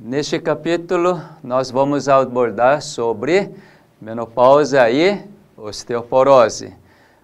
Neste 0.00 0.38
capítulo, 0.38 1.20
nós 1.42 1.72
vamos 1.72 2.08
abordar 2.08 2.80
sobre 2.80 3.50
menopausa 4.00 4.88
e 4.88 5.24
osteoporose. 5.56 6.72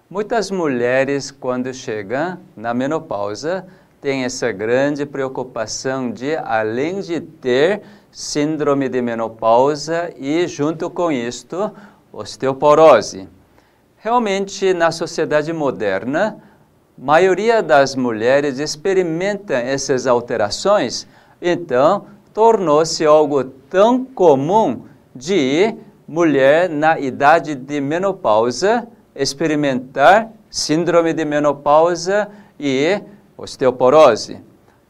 Muitas 0.09 0.51
mulheres, 0.51 1.31
quando 1.31 1.73
chegam 1.73 2.37
na 2.53 2.73
menopausa, 2.73 3.65
têm 4.01 4.25
essa 4.25 4.51
grande 4.51 5.05
preocupação 5.05 6.11
de, 6.11 6.35
além 6.35 6.99
de 6.99 7.21
ter 7.21 7.81
síndrome 8.11 8.89
de 8.89 9.01
menopausa 9.01 10.11
e, 10.17 10.45
junto 10.45 10.89
com 10.89 11.09
isto, 11.09 11.71
osteoporose. 12.11 13.29
Realmente, 13.95 14.73
na 14.73 14.91
sociedade 14.91 15.53
moderna, 15.53 16.43
a 17.01 17.05
maioria 17.05 17.63
das 17.63 17.95
mulheres 17.95 18.59
experimentam 18.59 19.55
essas 19.55 20.05
alterações, 20.05 21.07
então 21.41 22.13
tornou-se 22.35 23.05
algo 23.05 23.45
tão 23.45 24.03
comum 24.03 24.81
de 25.15 25.73
mulher 26.05 26.69
na 26.69 26.99
idade 26.99 27.55
de 27.55 27.79
menopausa 27.79 28.85
experimentar 29.15 30.29
síndrome 30.51 31.13
de 31.13 31.23
menopausa 31.23 32.27
e 32.59 32.99
osteoporose. 33.37 34.41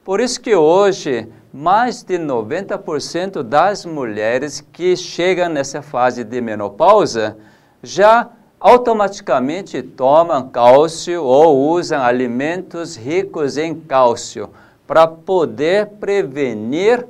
Por 0.04 0.20
isso 0.20 0.42
que 0.42 0.56
hoje 0.56 1.30
mais 1.54 2.02
de 2.02 2.18
90% 2.18 3.44
das 3.44 3.86
mulheres 3.86 4.60
que 4.74 4.98
chegam 4.98 5.48
nessa 5.48 5.84
fase 5.84 6.24
de 6.24 6.42
menopausa 6.42 7.38
já 7.84 8.28
automaticamente 8.60 9.84
tomam 9.84 10.50
cálcio 10.50 11.24
ou 11.24 11.70
usam 11.70 12.02
alimentos 12.02 12.96
ricos 12.96 13.56
em 13.56 13.76
cálcio 13.76 14.50
para 14.88 15.06
poder 15.06 15.86
prevenir 16.00 17.06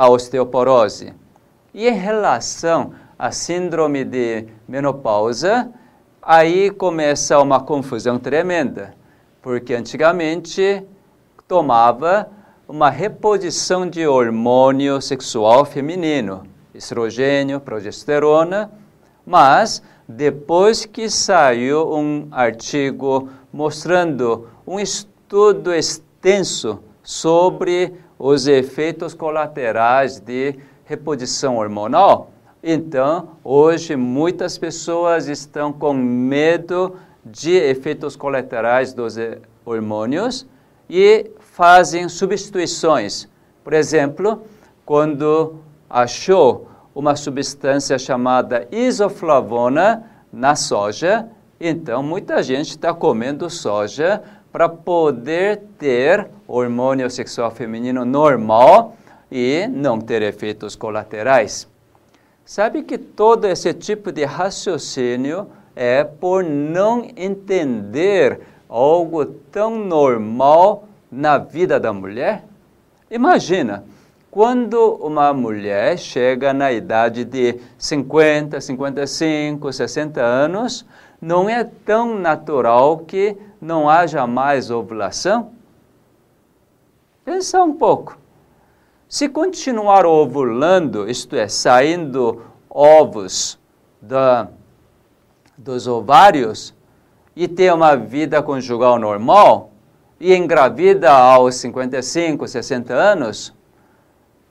a 0.00 0.08
osteoporose. 0.08 1.12
E 1.74 1.86
em 1.86 1.92
relação 1.92 2.94
à 3.18 3.30
síndrome 3.30 4.02
de 4.02 4.46
menopausa, 4.66 5.70
aí 6.22 6.70
começa 6.70 7.38
uma 7.38 7.60
confusão 7.60 8.18
tremenda, 8.18 8.94
porque 9.42 9.74
antigamente 9.74 10.82
tomava 11.46 12.30
uma 12.66 12.88
reposição 12.88 13.86
de 13.86 14.06
hormônio 14.06 15.02
sexual 15.02 15.66
feminino, 15.66 16.44
estrogênio, 16.74 17.60
progesterona, 17.60 18.70
mas 19.26 19.82
depois 20.08 20.86
que 20.86 21.10
saiu 21.10 21.92
um 21.94 22.26
artigo 22.30 23.28
mostrando 23.52 24.48
um 24.66 24.80
estudo 24.80 25.74
extenso 25.74 26.82
sobre 27.02 27.92
os 28.22 28.46
efeitos 28.46 29.14
colaterais 29.14 30.20
de 30.20 30.54
reposição 30.84 31.56
hormonal. 31.56 32.30
Então, 32.62 33.30
hoje 33.42 33.96
muitas 33.96 34.58
pessoas 34.58 35.26
estão 35.26 35.72
com 35.72 35.94
medo 35.94 36.96
de 37.24 37.52
efeitos 37.52 38.16
colaterais 38.16 38.92
dos 38.92 39.16
hormônios 39.64 40.46
e 40.88 41.30
fazem 41.38 42.10
substituições. 42.10 43.26
Por 43.64 43.72
exemplo, 43.72 44.42
quando 44.84 45.54
achou 45.88 46.68
uma 46.94 47.16
substância 47.16 47.98
chamada 47.98 48.68
isoflavona 48.70 50.04
na 50.30 50.54
soja, 50.54 51.26
então 51.58 52.02
muita 52.02 52.42
gente 52.42 52.70
está 52.70 52.92
comendo 52.92 53.48
soja 53.48 54.22
para 54.52 54.68
poder 54.68 55.62
ter 55.78 56.28
hormônio 56.46 57.08
sexual 57.10 57.50
feminino 57.50 58.04
normal 58.04 58.96
e 59.30 59.66
não 59.68 60.00
ter 60.00 60.22
efeitos 60.22 60.74
colaterais. 60.74 61.68
Sabe 62.44 62.82
que 62.82 62.98
todo 62.98 63.46
esse 63.46 63.72
tipo 63.72 64.10
de 64.10 64.24
raciocínio 64.24 65.46
é 65.76 66.02
por 66.02 66.42
não 66.42 67.06
entender 67.16 68.40
algo 68.68 69.24
tão 69.24 69.78
normal 69.78 70.84
na 71.10 71.38
vida 71.38 71.78
da 71.78 71.92
mulher? 71.92 72.44
Imagina, 73.08 73.84
quando 74.30 74.94
uma 75.00 75.32
mulher 75.32 75.98
chega 75.98 76.52
na 76.52 76.72
idade 76.72 77.24
de 77.24 77.60
50, 77.78 78.60
55, 78.60 79.72
60 79.72 80.20
anos, 80.20 80.84
não 81.20 81.48
é 81.48 81.64
tão 81.64 82.18
natural 82.18 82.98
que 82.98 83.36
não 83.60 83.88
haja 83.88 84.26
mais 84.26 84.70
ovulação? 84.70 85.52
Pensa 87.24 87.62
um 87.62 87.74
pouco. 87.74 88.18
Se 89.08 89.28
continuar 89.28 90.06
ovulando, 90.06 91.08
isto 91.10 91.34
é, 91.36 91.48
saindo 91.48 92.42
ovos 92.68 93.58
da, 94.00 94.48
dos 95.58 95.86
ovários, 95.86 96.74
e 97.34 97.48
ter 97.48 97.72
uma 97.72 97.96
vida 97.96 98.42
conjugal 98.42 98.98
normal, 98.98 99.70
e 100.18 100.34
engravida 100.34 101.10
aos 101.10 101.54
55, 101.56 102.46
60 102.46 102.92
anos, 102.92 103.54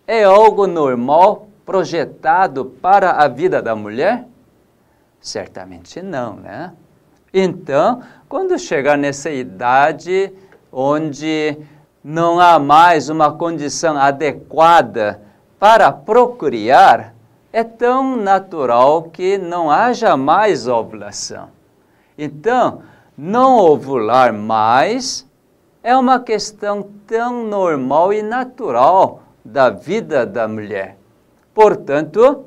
é 0.08 0.24
algo 0.24 0.66
normal 0.66 1.48
projetado 1.66 2.66
para 2.66 3.12
a 3.12 3.28
vida 3.28 3.62
da 3.62 3.75
mulher? 3.75 4.25
Certamente 5.22 6.02
não, 6.02 6.36
né? 6.36 6.74
Então, 7.31 8.02
quando 8.30 8.60
chegar 8.60 8.96
nessa 8.96 9.32
idade 9.32 10.32
onde 10.72 11.58
não 12.04 12.40
há 12.40 12.60
mais 12.60 13.10
uma 13.10 13.32
condição 13.32 13.98
adequada 13.98 15.20
para 15.58 15.92
procriar, 15.92 17.16
é 17.52 17.64
tão 17.64 18.16
natural 18.16 19.04
que 19.04 19.40
não 19.40 19.72
haja 19.72 20.16
mais 20.16 20.68
ovulação. 20.68 21.50
Então, 22.16 22.84
não 23.18 23.58
ovular 23.58 24.32
mais 24.32 25.28
é 25.82 25.98
uma 25.98 26.20
questão 26.20 26.88
tão 27.08 27.44
normal 27.46 28.14
e 28.14 28.22
natural 28.22 29.24
da 29.44 29.72
vida 29.72 30.24
da 30.24 30.48
mulher. 30.48 30.98
Portanto, 31.52 32.46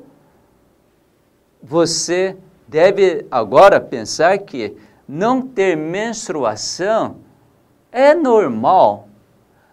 você 1.61 2.37
deve 2.67 3.25
agora 3.29 3.81
pensar 3.81 4.37
que 4.37 4.75
não 5.07 5.41
ter 5.41 5.75
menstruação 5.75 7.17
é 7.91 8.13
normal. 8.13 9.07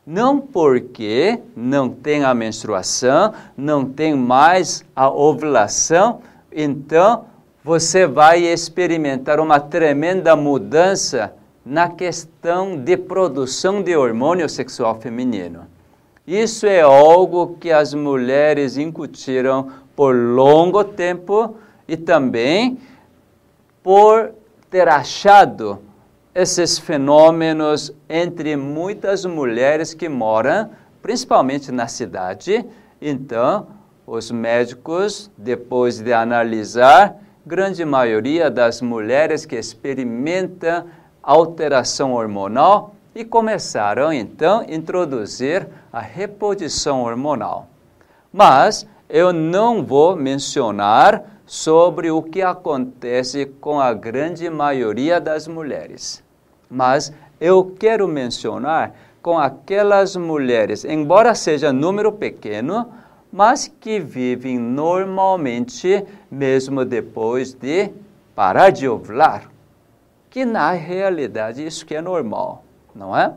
Não 0.06 0.41
porque 0.41 1.38
não 1.54 1.88
tem 1.88 2.24
a 2.24 2.34
menstruação, 2.34 3.32
não 3.56 3.84
tem 3.84 4.14
mais 4.14 4.84
a 4.96 5.08
ovulação, 5.08 6.20
então 6.50 7.26
você 7.62 8.06
vai 8.06 8.42
experimentar 8.42 9.38
uma 9.38 9.60
tremenda 9.60 10.34
mudança 10.34 11.34
na 11.64 11.88
questão 11.88 12.76
de 12.76 12.97
produção 12.97 13.82
de 13.82 13.94
hormônio 13.94 14.48
sexual 14.48 14.98
feminino. 14.98 15.66
Isso 16.26 16.66
é 16.66 16.80
algo 16.80 17.56
que 17.60 17.70
as 17.70 17.92
mulheres 17.92 18.76
incutiram 18.76 19.68
por 19.94 20.14
longo 20.14 20.82
tempo 20.82 21.56
e 21.86 21.97
também 21.97 22.78
por 23.82 24.32
ter 24.70 24.88
achado 24.88 25.81
esses 26.34 26.78
fenômenos 26.78 27.92
entre 28.08 28.56
muitas 28.56 29.25
mulheres 29.25 29.92
que 29.92 30.08
moram, 30.08 30.70
principalmente 31.03 31.72
na 31.72 31.88
cidade. 31.88 32.64
Então, 33.03 33.66
os 34.06 34.30
médicos, 34.30 35.30
depois 35.36 35.98
de 35.98 36.12
analisar, 36.12 37.16
grande 37.44 37.84
maioria 37.84 38.50
das 38.50 38.80
mulheres 38.80 39.44
que 39.44 39.56
experimentam 39.56 40.86
alteração 41.22 42.12
hormonal 42.12 42.94
e 43.14 43.25
começaram 43.25 44.12
então 44.12 44.60
a 44.60 44.72
introduzir 44.72 45.66
a 45.92 46.00
reposição 46.00 47.03
hormonal. 47.03 47.69
Mas 48.32 48.86
eu 49.09 49.33
não 49.33 49.84
vou 49.84 50.15
mencionar 50.15 51.40
sobre 51.50 52.12
o 52.12 52.22
que 52.22 52.42
acontece 52.42 53.44
com 53.44 53.80
a 53.80 53.92
grande 53.92 54.48
maioria 54.48 55.20
das 55.20 55.48
mulheres. 55.48 56.22
Mas 56.70 57.12
eu 57.41 57.74
quero 57.76 58.06
mencionar 58.06 58.94
com 59.20 59.36
aquelas 59.36 60.14
mulheres, 60.14 60.84
embora 60.84 61.34
seja 61.34 61.72
número 61.72 62.12
pequeno, 62.12 62.92
mas 63.32 63.66
que 63.66 63.98
vivem 63.98 64.60
normalmente 64.60 66.06
mesmo 66.30 66.84
depois 66.84 67.53
de 67.53 67.91
parar 68.32 68.70
de 68.70 68.88
ovular. 68.88 69.50
Que 70.30 70.44
na 70.44 70.70
realidade 70.70 71.66
isso 71.66 71.84
que 71.84 71.96
é 71.96 72.00
normal, 72.00 72.62
não 72.94 73.16
é? 73.16 73.34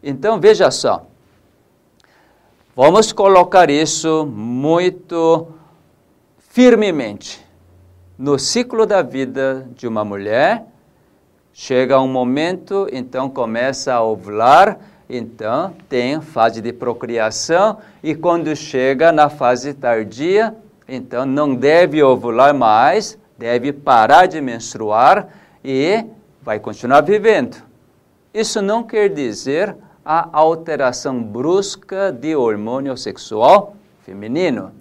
Então 0.00 0.38
veja 0.38 0.70
só. 0.70 1.04
Vamos 2.76 3.12
colocar 3.12 3.68
isso 3.68 4.24
muito 4.24 5.55
firmemente 6.56 7.44
no 8.18 8.38
ciclo 8.38 8.86
da 8.86 9.02
vida 9.02 9.68
de 9.76 9.86
uma 9.86 10.02
mulher. 10.02 10.64
Chega 11.52 12.00
um 12.00 12.08
momento, 12.08 12.88
então 12.90 13.28
começa 13.28 13.92
a 13.92 14.02
ovular 14.02 14.78
então 15.06 15.74
tem 15.86 16.18
fase 16.22 16.62
de 16.62 16.72
procriação 16.72 17.76
e 18.02 18.14
quando 18.14 18.56
chega 18.56 19.12
na 19.12 19.28
fase 19.28 19.74
tardia, 19.74 20.56
então 20.88 21.26
não 21.26 21.54
deve 21.54 22.02
ovular 22.02 22.54
mais, 22.54 23.18
deve 23.36 23.70
parar 23.70 24.24
de 24.24 24.40
menstruar 24.40 25.28
e 25.62 26.06
vai 26.40 26.58
continuar 26.58 27.02
vivendo. 27.02 27.62
Isso 28.32 28.62
não 28.62 28.82
quer 28.82 29.10
dizer 29.10 29.76
a 30.02 30.26
alteração 30.32 31.22
brusca 31.22 32.10
de 32.10 32.34
hormônio 32.34 32.96
sexual 32.96 33.76
feminino. 34.06 34.72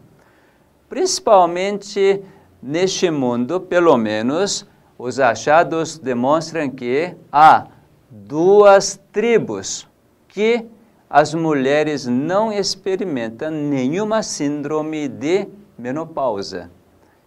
Principalmente 0.95 2.23
neste 2.63 3.11
mundo, 3.11 3.59
pelo 3.59 3.97
menos, 3.97 4.65
os 4.97 5.19
achados 5.19 5.99
demonstram 5.99 6.69
que 6.69 7.13
há 7.29 7.67
duas 8.09 8.97
tribos 9.11 9.85
que 10.29 10.65
as 11.09 11.33
mulheres 11.33 12.05
não 12.05 12.49
experimentam 12.49 13.51
nenhuma 13.51 14.23
síndrome 14.23 15.09
de 15.09 15.49
menopausa. 15.77 16.71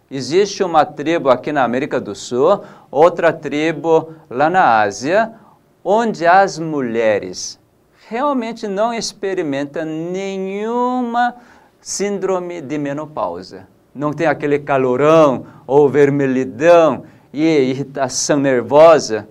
Existe 0.09 0.63
uma 0.63 0.83
tribo 0.83 1.29
aqui 1.29 1.51
na 1.51 1.63
América 1.63 2.01
do 2.01 2.15
Sul, 2.15 2.63
outra 2.89 3.31
tribo 3.31 4.15
lá 4.31 4.49
na 4.49 4.79
Ásia, 4.79 5.31
onde 5.83 6.25
as 6.25 6.57
mulheres 6.57 7.59
realmente 8.07 8.67
não 8.67 8.91
experimentam 8.91 9.85
nenhuma 9.85 11.35
síndrome 11.35 11.58
de 12.61 12.77
menopausa. 12.77 13.67
Não 13.93 14.13
tem 14.13 14.27
aquele 14.27 14.59
calorão 14.59 15.45
ou 15.65 15.89
vermelhidão 15.89 17.03
e 17.33 17.43
irritação 17.43 18.39
nervosa 18.39 19.27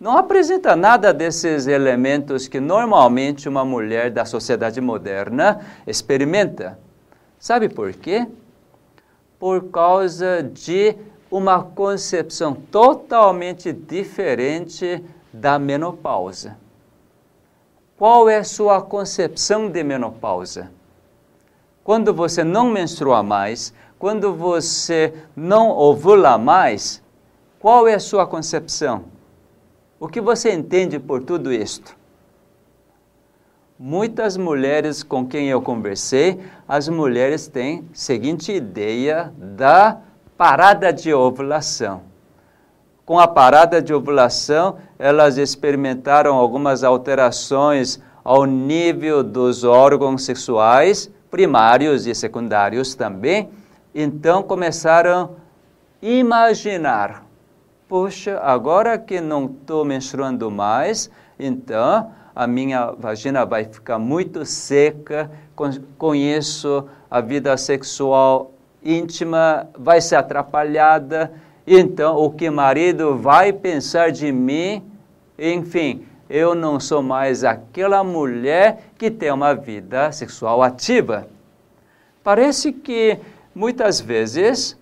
não 0.00 0.16
apresenta 0.16 0.74
nada 0.74 1.12
desses 1.12 1.66
elementos 1.66 2.48
que 2.48 2.58
normalmente 2.58 3.46
uma 3.46 3.66
mulher 3.66 4.10
da 4.10 4.24
sociedade 4.24 4.80
moderna 4.80 5.60
experimenta. 5.86 6.78
Sabe 7.38 7.68
por 7.68 7.92
quê? 7.92 8.26
Por 9.38 9.70
causa 9.70 10.42
de 10.42 10.96
uma 11.30 11.62
concepção 11.62 12.54
totalmente 12.54 13.74
diferente 13.74 15.04
da 15.30 15.58
menopausa. 15.58 16.56
Qual 17.98 18.26
é 18.26 18.42
sua 18.42 18.80
concepção 18.80 19.68
de 19.68 19.84
menopausa? 19.84 20.72
Quando 21.82 22.12
você 22.12 22.44
não 22.44 22.70
menstrua 22.70 23.22
mais, 23.22 23.72
quando 23.98 24.34
você 24.34 25.14
não 25.34 25.70
ovula 25.70 26.36
mais, 26.38 27.02
qual 27.58 27.86
é 27.86 27.94
a 27.94 28.00
sua 28.00 28.26
concepção? 28.26 29.04
O 29.98 30.08
que 30.08 30.20
você 30.20 30.52
entende 30.52 30.98
por 30.98 31.22
tudo 31.22 31.52
isto? 31.52 31.94
Muitas 33.78 34.36
mulheres 34.36 35.02
com 35.02 35.26
quem 35.26 35.48
eu 35.48 35.62
conversei, 35.62 36.38
as 36.68 36.88
mulheres 36.88 37.48
têm 37.48 37.88
a 37.90 37.94
seguinte 37.94 38.52
ideia 38.52 39.32
da 39.36 39.98
parada 40.36 40.92
de 40.92 41.12
ovulação. 41.12 42.02
Com 43.06 43.18
a 43.18 43.26
parada 43.26 43.80
de 43.82 43.92
ovulação, 43.92 44.76
elas 44.98 45.36
experimentaram 45.36 46.34
algumas 46.34 46.84
alterações 46.84 48.00
ao 48.22 48.44
nível 48.44 49.22
dos 49.22 49.64
órgãos 49.64 50.24
sexuais, 50.24 51.10
primários 51.30 52.06
e 52.06 52.14
secundários 52.14 52.94
também. 52.94 53.48
Então 53.94 54.42
começaram 54.42 55.36
a 56.02 56.06
imaginar 56.06 57.30
Poxa, 57.90 58.38
agora 58.38 58.96
que 58.96 59.20
não 59.20 59.46
estou 59.46 59.84
menstruando 59.84 60.48
mais, 60.48 61.10
então 61.36 62.12
a 62.32 62.46
minha 62.46 62.92
vagina 62.92 63.44
vai 63.44 63.64
ficar 63.64 63.98
muito 63.98 64.46
seca, 64.46 65.28
com 65.98 66.14
isso 66.14 66.86
a 67.10 67.20
vida 67.20 67.56
sexual 67.56 68.52
íntima 68.80 69.68
vai 69.76 70.00
ser 70.00 70.14
atrapalhada, 70.14 71.32
então 71.66 72.16
o 72.16 72.30
que 72.30 72.48
marido 72.48 73.18
vai 73.18 73.52
pensar 73.52 74.12
de 74.12 74.30
mim? 74.30 74.84
Enfim, 75.36 76.06
eu 76.30 76.54
não 76.54 76.78
sou 76.78 77.02
mais 77.02 77.42
aquela 77.42 78.04
mulher 78.04 78.84
que 78.96 79.10
tem 79.10 79.32
uma 79.32 79.52
vida 79.52 80.12
sexual 80.12 80.62
ativa. 80.62 81.26
Parece 82.22 82.72
que 82.72 83.18
muitas 83.52 84.00
vezes 84.00 84.78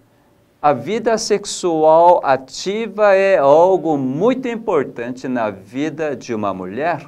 a 0.61 0.75
vida 0.75 1.17
sexual 1.17 2.21
ativa 2.23 3.15
é 3.15 3.39
algo 3.39 3.97
muito 3.97 4.47
importante 4.47 5.27
na 5.27 5.49
vida 5.49 6.15
de 6.15 6.35
uma 6.35 6.53
mulher? 6.53 7.07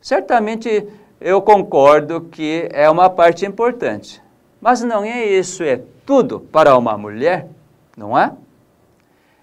Certamente 0.00 0.84
eu 1.20 1.40
concordo 1.40 2.22
que 2.22 2.68
é 2.72 2.90
uma 2.90 3.08
parte 3.08 3.46
importante, 3.46 4.20
mas 4.60 4.82
não 4.82 5.04
é 5.04 5.24
isso, 5.24 5.62
é 5.62 5.80
tudo 6.04 6.40
para 6.40 6.76
uma 6.76 6.98
mulher, 6.98 7.46
não 7.96 8.18
é? 8.18 8.32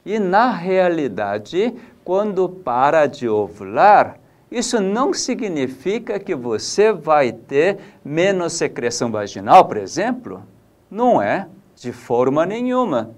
E 0.05 0.19
na 0.19 0.51
realidade, 0.51 1.73
quando 2.03 2.49
para 2.49 3.05
de 3.05 3.27
ovular, 3.27 4.19
isso 4.51 4.79
não 4.79 5.13
significa 5.13 6.19
que 6.19 6.35
você 6.35 6.91
vai 6.91 7.31
ter 7.31 7.79
menos 8.05 8.53
secreção 8.53 9.11
vaginal, 9.11 9.65
por 9.65 9.77
exemplo. 9.77 10.43
Não 10.91 11.21
é. 11.21 11.47
De 11.75 11.91
forma 11.91 12.45
nenhuma. 12.45 13.11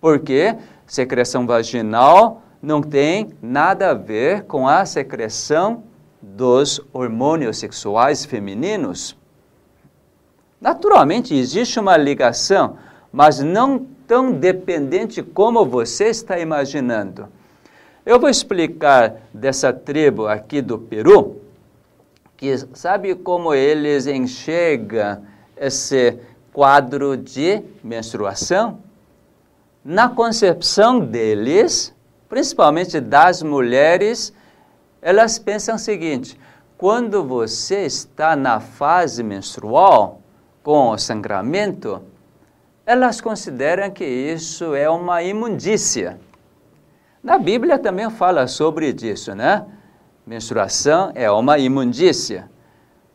Porque 0.00 0.56
secreção 0.86 1.46
vaginal 1.46 2.42
não 2.62 2.80
tem 2.80 3.30
nada 3.42 3.90
a 3.90 3.94
ver 3.94 4.44
com 4.44 4.68
a 4.68 4.84
secreção 4.86 5.82
dos 6.22 6.80
hormônios 6.92 7.58
sexuais 7.58 8.24
femininos. 8.24 9.16
Naturalmente 10.60 11.34
existe 11.34 11.80
uma 11.80 11.96
ligação, 11.96 12.76
mas 13.10 13.40
não 13.40 13.84
tão 14.06 14.30
dependente 14.30 15.20
como 15.20 15.66
você 15.66 16.04
está 16.04 16.38
imaginando. 16.38 17.28
Eu 18.04 18.18
vou 18.18 18.28
explicar 18.28 19.14
dessa 19.32 19.72
tribo 19.72 20.26
aqui 20.26 20.60
do 20.60 20.76
Peru, 20.76 21.40
que 22.36 22.58
sabe 22.74 23.14
como 23.14 23.54
eles 23.54 24.08
enxergam 24.08 25.22
esse 25.56 26.18
quadro 26.52 27.16
de 27.16 27.62
menstruação, 27.82 28.80
na 29.84 30.08
concepção 30.08 30.98
deles, 30.98 31.94
principalmente 32.28 33.00
das 33.00 33.40
mulheres, 33.40 34.32
elas 35.00 35.38
pensam 35.38 35.76
o 35.76 35.78
seguinte: 35.78 36.36
quando 36.76 37.22
você 37.22 37.86
está 37.86 38.34
na 38.34 38.58
fase 38.58 39.22
menstrual, 39.22 40.20
com 40.60 40.90
o 40.90 40.98
sangramento, 40.98 42.02
elas 42.84 43.20
consideram 43.20 43.90
que 43.90 44.04
isso 44.04 44.74
é 44.74 44.90
uma 44.90 45.22
imundícia. 45.22 46.18
Na 47.22 47.38
Bíblia 47.38 47.78
também 47.78 48.10
fala 48.10 48.48
sobre 48.48 48.88
isso, 49.00 49.32
né? 49.32 49.64
Menstruação 50.26 51.12
é 51.14 51.30
uma 51.30 51.56
imundícia. 51.56 52.50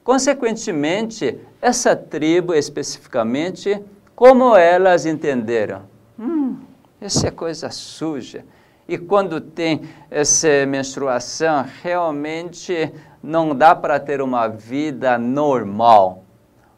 Consequentemente, 0.01 1.37
essa 1.61 1.93
tribo 1.93 2.53
especificamente, 2.53 3.83
como 4.15 4.55
elas 4.55 5.05
entenderam? 5.05 5.81
Hum, 6.17 6.55
isso 7.01 7.27
é 7.27 7.31
coisa 7.31 7.69
suja. 7.69 8.45
E 8.87 8.97
quando 8.97 9.41
tem 9.41 9.81
essa 10.09 10.65
menstruação, 10.65 11.65
realmente 11.83 12.93
não 13.21 13.53
dá 13.53 13.75
para 13.75 13.99
ter 13.99 14.21
uma 14.21 14.47
vida 14.47 15.17
normal. 15.17 16.23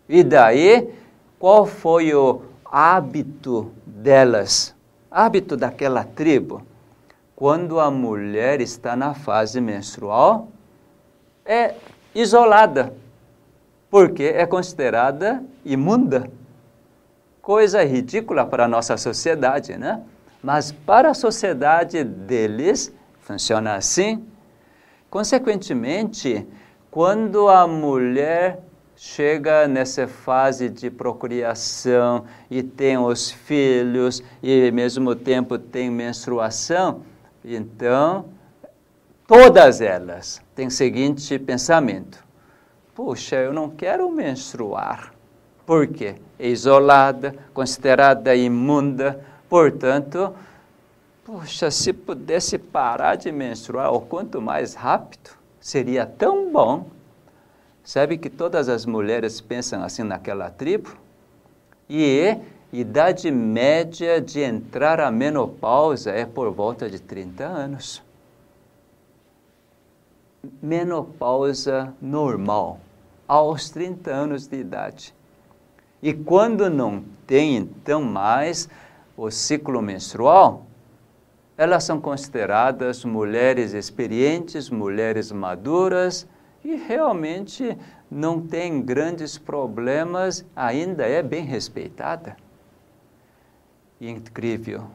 E 0.08 0.24
daí, 0.24 0.90
qual 1.38 1.68
foi 1.68 2.12
o 2.16 2.42
hábito 2.66 3.72
delas? 3.86 4.74
Hábito 5.12 5.56
daquela 5.56 6.04
tribo? 6.04 6.68
Quando 7.40 7.80
a 7.80 7.90
mulher 7.90 8.60
está 8.60 8.98
na 8.98 9.14
fase 9.14 9.62
menstrual, 9.62 10.50
é 11.46 11.74
isolada 12.14 12.94
porque 13.90 14.24
é 14.24 14.46
considerada 14.46 15.42
imunda. 15.64 16.30
Coisa 17.42 17.82
ridícula 17.82 18.46
para 18.46 18.66
a 18.66 18.68
nossa 18.68 18.98
sociedade, 18.98 19.78
né? 19.78 20.04
Mas 20.44 20.74
para 20.74 21.12
a 21.12 21.14
sociedade 21.14 22.04
deles, 22.04 22.94
funciona 23.22 23.76
assim. 23.76 24.22
Consequentemente, 25.10 26.46
quando 26.92 27.48
a 27.48 27.66
mulher 27.66 28.60
chega 28.98 29.66
nessa 29.66 30.10
fase 30.10 30.68
de 30.68 30.90
procriação 30.90 32.26
e 32.52 32.62
tem 32.62 32.98
os 32.98 33.32
filhos 33.32 34.22
e 34.44 34.68
ao 34.68 34.74
mesmo 34.74 35.16
tempo 35.16 35.58
tem 35.58 35.90
menstruação, 35.90 37.08
então 37.44 38.26
todas 39.28 39.82
elas 39.82 40.42
têm 40.56 40.68
o 40.68 40.72
seguinte 40.72 41.38
pensamento: 41.40 42.24
Puxa, 42.96 43.36
eu 43.36 43.54
não 43.54 43.70
quero 43.70 44.10
menstruar. 44.12 45.14
Por 45.66 45.88
quê? 45.88 46.16
É 46.38 46.48
isolada, 46.48 47.36
considerada 47.54 48.36
imunda, 48.36 49.24
portanto, 49.48 50.34
puxa, 51.24 51.70
se 51.70 51.94
pudesse 51.94 52.58
parar 52.58 53.16
de 53.16 53.32
menstruar 53.32 53.94
o 53.94 54.02
quanto 54.02 54.42
mais 54.42 54.74
rápido, 54.74 55.40
Seria 55.60 56.06
tão 56.06 56.52
bom. 56.52 56.88
Sabe 57.84 58.18
que 58.18 58.30
todas 58.30 58.70
as 58.70 58.86
mulheres 58.86 59.42
pensam 59.42 59.84
assim 59.84 60.04
naquela 60.04 60.50
tribo? 60.50 60.96
E 61.90 62.38
idade 62.72 63.32
média 63.32 64.22
de 64.22 64.42
entrar 64.42 65.00
à 65.00 65.10
menopausa 65.10 66.12
é 66.12 66.26
por 66.26 66.52
volta 66.52 66.90
de 66.90 67.00
30 67.00 67.44
anos. 67.44 68.04
Menopausa 70.62 71.94
normal, 72.02 72.80
aos 73.28 73.70
30 73.70 74.12
anos 74.12 74.48
de 74.48 74.58
idade. 74.58 75.14
E 76.02 76.14
quando 76.14 76.70
não 76.70 77.04
tem 77.28 77.58
então 77.58 78.02
mais 78.02 78.70
o 79.18 79.30
ciclo 79.30 79.82
menstrual, 79.82 80.66
elas 81.58 81.84
são 81.84 82.00
consideradas 82.00 83.04
mulheres 83.04 83.74
experientes, 83.74 84.70
mulheres 84.70 85.30
maduras 85.30 86.26
e 86.64 86.76
realmente 86.76 87.78
não 88.10 88.40
tem 88.40 88.82
grandes 88.82 89.38
problemas, 89.38 90.46
ainda 90.56 91.06
é 91.06 91.22
bem 91.22 91.44
respeitada. 91.44 92.38
Incrível. 94.00 94.88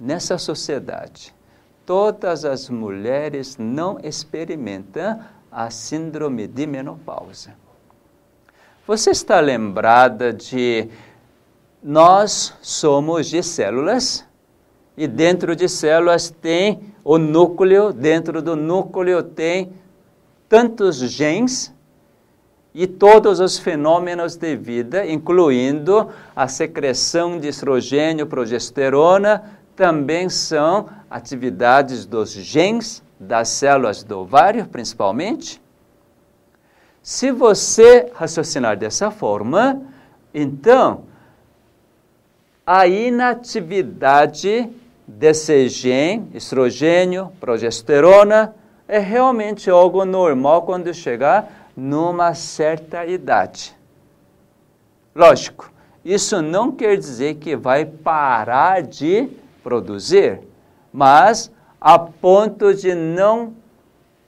Nessa 0.00 0.38
sociedade, 0.38 1.34
todas 1.86 2.44
as 2.44 2.68
mulheres 2.68 3.56
não 3.56 3.98
experimentam 4.02 5.20
a 5.50 5.70
síndrome 5.70 6.46
de 6.46 6.66
menopausa. 6.66 7.54
Você 8.86 9.10
está 9.10 9.38
lembrada 9.40 10.32
de 10.32 10.88
nós 11.82 12.54
somos 12.60 13.26
de 13.26 13.42
células 13.42 14.24
e 14.96 15.06
dentro 15.06 15.54
de 15.54 15.68
células 15.68 16.30
tem 16.30 16.92
o 17.04 17.18
núcleo, 17.18 17.92
dentro 17.92 18.42
do 18.42 18.56
núcleo 18.56 19.22
tem 19.22 19.72
tantos 20.48 20.98
genes 20.98 21.72
e 22.80 22.86
todos 22.86 23.40
os 23.40 23.58
fenômenos 23.58 24.36
de 24.36 24.54
vida, 24.54 25.04
incluindo 25.04 26.10
a 26.36 26.46
secreção 26.46 27.36
de 27.36 27.48
estrogênio, 27.48 28.24
progesterona, 28.24 29.42
também 29.74 30.28
são 30.28 30.88
atividades 31.10 32.06
dos 32.06 32.30
genes 32.30 33.02
das 33.18 33.48
células 33.48 34.04
do 34.04 34.20
ovário, 34.20 34.64
principalmente. 34.68 35.60
Se 37.02 37.32
você 37.32 38.12
raciocinar 38.14 38.76
dessa 38.76 39.10
forma, 39.10 39.82
então 40.32 41.02
a 42.64 42.86
inatividade 42.86 44.70
desse 45.04 45.68
gene, 45.68 46.30
estrogênio, 46.32 47.32
progesterona, 47.40 48.54
é 48.86 49.00
realmente 49.00 49.68
algo 49.68 50.04
normal 50.04 50.62
quando 50.62 50.94
chegar 50.94 51.57
numa 51.78 52.34
certa 52.34 53.06
idade. 53.06 53.72
Lógico, 55.14 55.72
isso 56.04 56.42
não 56.42 56.72
quer 56.72 56.96
dizer 56.96 57.36
que 57.36 57.54
vai 57.54 57.86
parar 57.86 58.82
de 58.82 59.28
produzir, 59.62 60.40
mas 60.92 61.52
a 61.80 61.96
ponto 61.96 62.74
de 62.74 62.96
não 62.96 63.54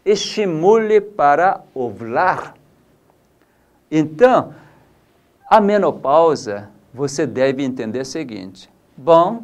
estimule 0.04 1.00
para 1.00 1.60
ovular. 1.74 2.54
Então, 3.90 4.54
a 5.48 5.60
menopausa 5.60 6.70
você 6.94 7.26
deve 7.26 7.64
entender 7.64 8.02
o 8.02 8.04
seguinte: 8.04 8.70
bom, 8.96 9.42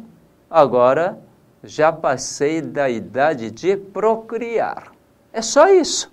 agora 0.49 1.19
já 1.61 1.91
passei 1.91 2.61
da 2.61 2.89
idade 2.89 3.51
de 3.51 3.75
procriar. 3.75 4.93
É 5.33 5.41
só 5.41 5.67
isso. 5.67 6.09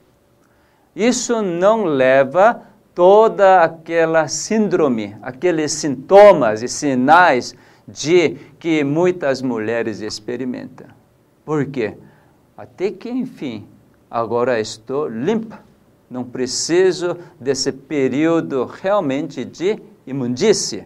Isso 0.94 1.42
não 1.42 1.84
leva 1.84 2.62
toda 2.94 3.62
aquela 3.62 4.28
síndrome, 4.28 5.16
aqueles 5.20 5.72
sintomas 5.72 6.62
e 6.62 6.68
sinais 6.68 7.54
de 7.86 8.36
que 8.58 8.84
muitas 8.84 9.42
mulheres 9.42 10.00
experimentam. 10.00 10.86
Por 11.44 11.66
quê? 11.66 11.96
Até 12.56 12.90
que, 12.90 13.10
enfim, 13.10 13.66
agora 14.10 14.60
estou 14.60 15.08
limpa. 15.08 15.60
Não 16.08 16.22
preciso 16.22 17.18
desse 17.40 17.72
período 17.72 18.64
realmente 18.64 19.44
de 19.44 19.80
imundície. 20.06 20.84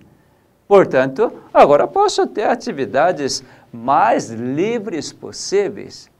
Portanto, 0.67 1.33
agora 1.53 1.87
posso 1.87 2.27
ter 2.27 2.45
atividades 2.45 3.45
mais 3.73 4.31
livres 4.31 5.13
possíveis. 5.13 6.11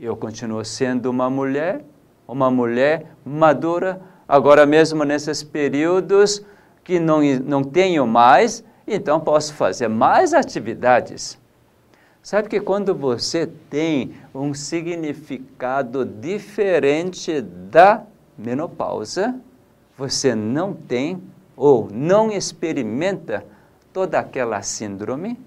Eu 0.00 0.16
continuo 0.16 0.64
sendo 0.64 1.10
uma 1.10 1.28
mulher, 1.28 1.84
uma 2.28 2.50
mulher 2.50 3.06
madura, 3.24 4.00
agora 4.28 4.66
mesmo 4.66 5.02
nesses 5.02 5.42
períodos 5.42 6.44
que 6.84 7.00
não, 7.00 7.22
não 7.44 7.64
tenho 7.64 8.06
mais, 8.06 8.62
então 8.86 9.18
posso 9.18 9.54
fazer 9.54 9.88
mais 9.88 10.34
atividades. 10.34 11.38
Sabe 12.22 12.48
que 12.48 12.60
quando 12.60 12.94
você 12.94 13.46
tem 13.70 14.12
um 14.34 14.52
significado 14.52 16.04
diferente 16.04 17.40
da 17.40 18.02
menopausa, 18.36 19.34
você 19.96 20.34
não 20.34 20.74
tem 20.74 21.22
ou 21.56 21.88
não 21.90 22.30
experimenta 22.30 23.44
toda 23.92 24.18
aquela 24.18 24.60
síndrome. 24.62 25.40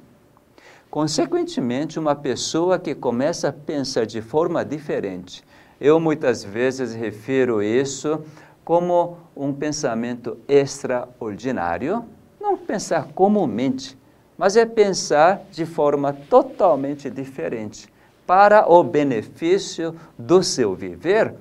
Consequentemente, 0.89 2.00
uma 2.00 2.15
pessoa 2.15 2.77
que 2.77 2.93
começa 2.93 3.50
a 3.50 3.53
pensar 3.53 4.05
de 4.05 4.21
forma 4.21 4.65
diferente, 4.65 5.43
eu 5.81 6.00
muitas 6.00 6.43
vezes 6.43 6.93
refiro 6.93 7.61
isso 7.61 8.21
como 8.63 9.17
um 9.35 9.51
pensamento 9.51 10.38
extraordinário, 10.47 12.05
não 12.39 12.55
pensar 12.55 13.07
comumente, 13.15 13.97
mas 14.38 14.55
é 14.55 14.65
pensar 14.65 15.41
de 15.51 15.65
forma 15.65 16.13
totalmente 16.13 17.09
diferente 17.09 17.91
para 18.25 18.71
o 18.71 18.83
benefício 18.83 19.95
do 20.17 20.43
seu 20.43 20.75
viver. 20.75 21.33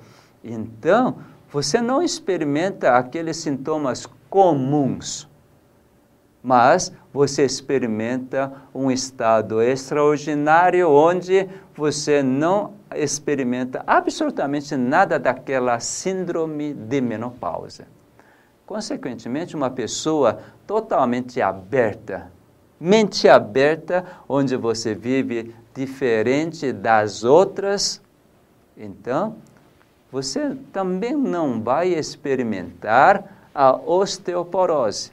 Então, 0.43 1.19
você 1.51 1.79
não 1.79 2.01
experimenta 2.01 2.97
aqueles 2.97 3.37
sintomas 3.37 4.07
comuns 4.27 5.29
mas 6.43 6.91
você 7.13 7.45
experimenta 7.45 8.51
um 8.73 8.89
estado 8.89 9.61
extraordinário 9.61 10.89
onde 10.89 11.47
você 11.75 12.23
não 12.23 12.73
experimenta 12.95 13.83
absolutamente 13.85 14.75
nada 14.75 15.17
daquela 15.17 15.79
síndrome 15.79 16.73
de 16.73 17.01
menopausa. 17.01 17.87
Consequentemente, 18.65 19.55
uma 19.55 19.69
pessoa 19.69 20.39
totalmente 20.65 21.41
aberta, 21.41 22.31
mente 22.79 23.27
aberta, 23.27 24.05
onde 24.27 24.55
você 24.55 24.95
vive 24.95 25.53
diferente 25.73 26.71
das 26.71 27.23
outras, 27.23 28.01
então 28.77 29.35
você 30.11 30.55
também 30.71 31.13
não 31.13 31.61
vai 31.61 31.89
experimentar 31.89 33.49
a 33.53 33.75
osteoporose 33.75 35.11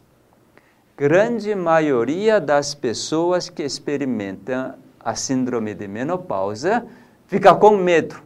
grande 0.99 1.55
maioria 1.55 2.41
das 2.41 2.75
pessoas 2.75 3.49
que 3.49 3.63
experimentam 3.63 4.75
a 4.99 5.15
síndrome 5.15 5.73
de 5.73 5.87
menopausa 5.87 6.85
fica 7.29 7.55
com 7.55 7.77
medo. 7.77 8.17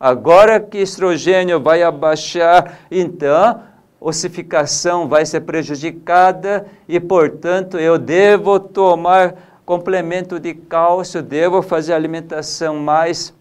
Agora 0.00 0.58
que 0.58 0.78
estrogênio 0.78 1.60
vai 1.60 1.82
abaixar, 1.82 2.78
então 2.90 3.60
ossificação 4.00 5.06
vai 5.06 5.24
ser 5.26 5.42
prejudicada 5.42 6.66
e, 6.88 6.98
portanto, 6.98 7.78
eu 7.78 7.98
devo 7.98 8.58
tomar 8.58 9.60
complemento 9.64 10.40
de 10.40 10.54
cálcio, 10.54 11.22
devo 11.22 11.62
fazer 11.62 11.92
alimentação 11.92 12.76
mais 12.76 13.32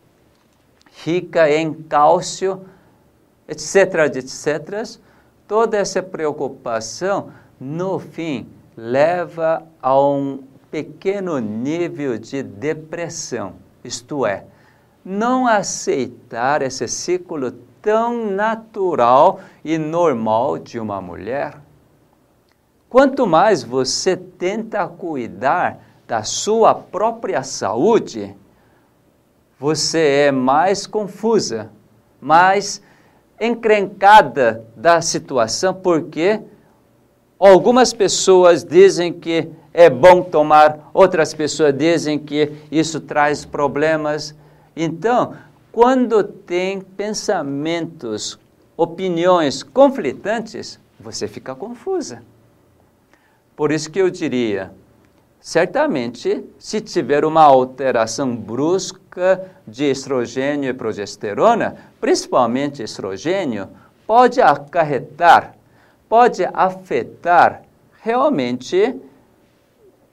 rica 1.04 1.50
em 1.50 1.74
cálcio, 1.74 2.62
etc, 3.48 4.16
etc. 4.18 5.00
Toda 5.48 5.78
essa 5.78 6.04
preocupação 6.04 7.32
no 7.60 8.00
fim, 8.00 8.48
leva 8.76 9.64
a 9.82 10.00
um 10.00 10.44
pequeno 10.72 11.40
nível 11.40 12.18
de 12.18 12.42
depressão, 12.42 13.54
isto 13.84 14.26
é, 14.26 14.46
não 15.04 15.48
aceitar 15.48 16.62
esse 16.62 16.88
ciclo 16.88 17.52
tão 17.82 18.32
natural 18.32 19.40
e 19.64 19.78
normal 19.78 20.58
de 20.58 20.80
uma 20.80 21.02
mulher. 21.02 21.58
Quanto 22.90 23.26
mais 23.26 23.64
você 23.64 24.16
tenta 24.16 24.88
cuidar 24.88 25.80
da 26.08 26.24
sua 26.24 26.76
própria 26.76 27.42
saúde, 27.42 28.36
você 29.60 30.28
é 30.28 30.32
mais 30.32 30.86
confusa, 30.86 31.72
mais 32.20 32.82
encrencada 33.40 34.66
da 34.76 35.02
situação, 35.02 35.74
porque 35.74 36.42
Algumas 37.42 37.92
pessoas 37.92 38.64
dizem 38.64 39.12
que 39.12 39.50
é 39.74 39.90
bom 39.90 40.22
tomar, 40.22 40.92
outras 40.94 41.34
pessoas 41.34 41.76
dizem 41.76 42.20
que 42.20 42.52
isso 42.72 43.00
traz 43.02 43.44
problemas. 43.44 44.36
Então, 44.76 45.36
quando 45.72 46.24
tem 46.24 46.82
pensamentos, 46.82 48.40
opiniões 48.76 49.64
conflitantes, 49.64 50.80
você 51.00 51.28
fica 51.28 51.56
confusa. 51.56 52.24
Por 53.56 53.72
isso 53.72 53.92
que 53.92 54.00
eu 54.00 54.10
diria, 54.10 54.72
certamente, 55.40 56.44
se 56.58 56.82
tiver 56.82 57.26
uma 57.26 57.44
alteração 57.44 58.36
brusca 58.36 59.52
de 59.68 59.86
estrogênio 59.86 60.70
e 60.70 60.74
progesterona, 60.74 61.78
principalmente 62.00 62.82
estrogênio, 62.82 63.70
pode 64.08 64.42
acarretar, 64.42 65.56
pode 66.08 66.44
afetar 66.54 67.64
realmente 68.02 68.96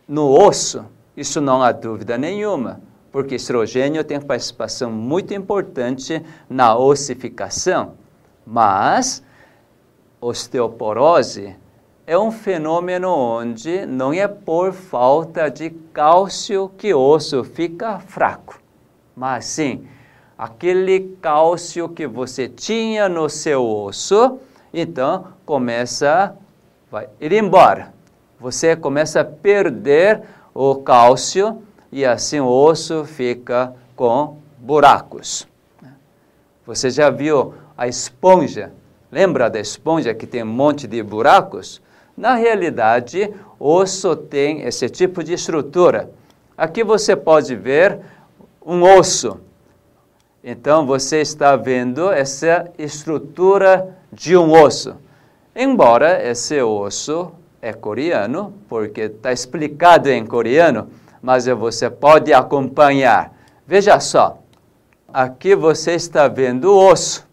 no 0.06 0.30
osso. 0.30 0.84
Isso 1.16 1.40
não 1.40 1.62
há 1.62 1.72
dúvida 1.72 2.16
nenhuma 2.18 2.88
porque 3.18 3.34
estrogênio 3.34 4.04
tem 4.04 4.20
participação 4.20 4.92
muito 4.92 5.34
importante 5.34 6.25
na 6.48 6.78
ossificação. 6.78 7.94
Mas 8.46 9.25
osteoporose 10.20 11.56
é 12.06 12.16
um 12.16 12.30
fenômeno 12.30 13.08
onde 13.08 13.84
não 13.87 14.12
é 14.12 14.28
por 14.28 14.72
falta 14.72 15.48
de 15.50 15.70
cálcio 15.92 16.70
que 16.78 16.94
o 16.94 17.00
osso 17.00 17.42
fica 17.42 17.98
fraco, 17.98 18.60
mas 19.16 19.46
sim 19.46 19.84
aquele 20.38 21.16
cálcio 21.20 21.88
que 21.88 22.06
você 22.06 22.48
tinha 22.48 23.08
no 23.08 23.28
seu 23.28 23.68
osso, 23.68 24.38
então 24.72 25.26
começa 25.44 26.37
a 26.92 27.04
ir 27.20 27.32
embora. 27.32 27.92
Você 28.38 28.76
começa 28.76 29.22
a 29.22 29.25
perder 29.25 30.22
o 30.54 30.76
cálcio 30.76 31.64
e 31.90 32.04
assim 32.04 32.40
o 32.40 32.49
osso 32.49 33.04
fica 33.04 33.75
com 33.97 34.38
buracos. 34.59 35.47
Você 36.66 36.90
já 36.90 37.11
viu 37.11 37.54
a 37.76 37.88
esponja? 37.88 38.73
Lembra 39.11 39.49
da 39.49 39.59
esponja 39.59 40.12
que 40.12 40.26
tem 40.26 40.42
um 40.42 40.47
monte 40.47 40.87
de 40.87 41.02
buracos? 41.02 41.80
Na 42.16 42.35
realidade, 42.35 43.33
osso 43.59 44.14
tem 44.14 44.62
esse 44.62 44.88
tipo 44.88 45.25
de 45.25 45.33
estrutura. 45.33 46.11
Aqui 46.57 46.85
você 46.85 47.16
pode 47.16 47.54
ver 47.54 48.00
um 48.64 48.83
osso. 48.83 49.40
Então 50.42 50.85
você 50.87 51.21
está 51.21 51.57
vendo 51.57 52.11
essa 52.11 52.71
estrutura 52.76 53.97
de 54.12 54.37
um 54.37 54.52
osso. 54.52 54.97
Embora 55.54 56.23
esse 56.28 56.61
osso 56.61 57.33
é 57.62 57.73
coreano, 57.73 58.54
porque 58.68 59.02
está 59.02 59.33
explicado 59.33 60.09
em 60.09 60.25
coreano, 60.25 60.88
mas 61.22 61.46
você 61.46 61.90
pode 61.90 62.32
acompanhar. 62.32 63.32
Veja 63.66 64.00
só, 64.00 64.38
aqui 65.12 65.54
você 65.54 65.92
está 65.92 66.28
vendo 66.28 66.72
o 66.72 66.90
osso, 66.90 67.26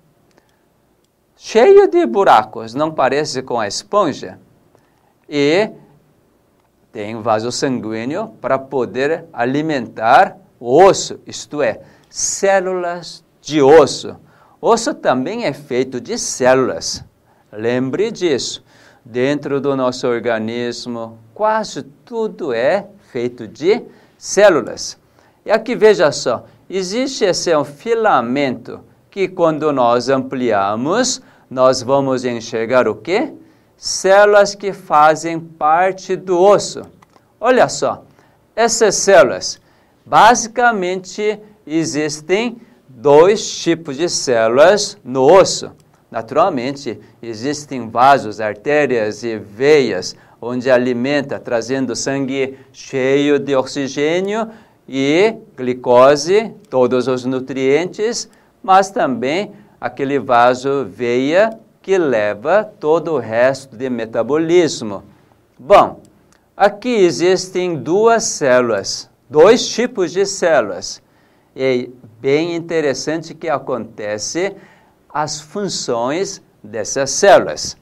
cheio 1.36 1.88
de 1.88 2.06
buracos, 2.06 2.74
não 2.74 2.92
parece 2.92 3.42
com 3.42 3.60
a 3.60 3.68
esponja? 3.68 4.40
E 5.28 5.72
tem 6.92 7.22
vaso 7.22 7.52
sanguíneo 7.52 8.30
para 8.40 8.58
poder 8.58 9.26
alimentar 9.34 10.38
o 10.60 10.82
osso, 10.82 11.20
isto 11.26 11.62
é, 11.62 11.82
células 12.10 13.24
de 13.42 13.62
osso. 13.62 14.16
Osso 14.62 14.94
também 14.94 15.46
é 15.46 15.54
feito 15.54 16.00
de 16.00 16.18
células. 16.18 17.04
Lembre 17.52 18.12
disso. 18.12 18.64
Dentro 19.04 19.62
do 19.62 19.76
nosso 19.76 20.08
organismo, 20.08 21.20
quase 21.34 21.84
tudo 21.84 22.52
é 22.52 22.88
feito 23.16 23.48
de 23.48 23.82
células. 24.18 24.98
E 25.46 25.50
aqui 25.50 25.74
veja 25.74 26.12
só, 26.12 26.44
existe 26.70 27.24
esse 27.24 27.50
filamento 27.64 28.82
que 29.10 29.30
quando 29.30 29.72
nós 29.72 30.10
ampliamos, 30.10 31.22
nós 31.50 31.82
vamos 31.82 32.26
enxergar 32.26 32.90
o 32.90 32.96
quê? 32.96 33.32
Células 33.78 34.54
que 34.54 34.74
fazem 34.74 35.40
parte 35.40 36.18
do 36.18 36.38
osso. 36.38 36.82
Olha 37.40 37.70
só, 37.70 38.04
essas 38.54 38.96
células, 38.96 39.62
basicamente 40.06 41.40
existem 41.66 42.58
dois 42.90 43.50
tipos 43.50 43.96
de 43.96 44.10
células 44.10 44.98
no 45.06 45.22
osso. 45.24 45.72
Naturalmente, 46.12 47.00
existem 47.22 47.90
vasos, 47.90 48.42
artérias 48.42 49.24
e 49.24 49.38
veias 49.38 50.18
onde 50.42 50.70
alimenta, 50.70 51.40
trazendo 51.40 51.96
sangue 51.96 52.58
cheio 52.72 53.40
de 53.40 53.56
oxigênio 53.56 54.50
e 54.88 55.36
glicose, 55.56 56.52
todos 56.70 57.08
os 57.08 57.26
nutrientes, 57.26 58.30
mas 58.62 58.90
também 58.90 59.54
aquele 59.80 60.20
vaso 60.20 60.86
veia 60.86 61.58
que 61.82 61.98
leva 61.98 62.64
todo 62.64 63.14
o 63.14 63.20
resto 63.20 63.76
de 63.76 63.90
metabolismo. 63.90 65.04
Bom, 65.58 66.02
aqui 66.58 66.90
existem 66.90 67.76
duas 67.76 68.24
células, 68.24 69.10
dois 69.30 69.68
tipos 69.68 70.12
de 70.12 70.26
células. 70.26 71.02
E 71.56 71.64
é 71.64 71.90
bem 72.20 72.56
interessante 72.56 73.34
que 73.34 73.48
acontece 73.48 74.56
as 75.14 75.40
funções 75.40 76.42
dessas 76.64 77.12
células. 77.12 77.78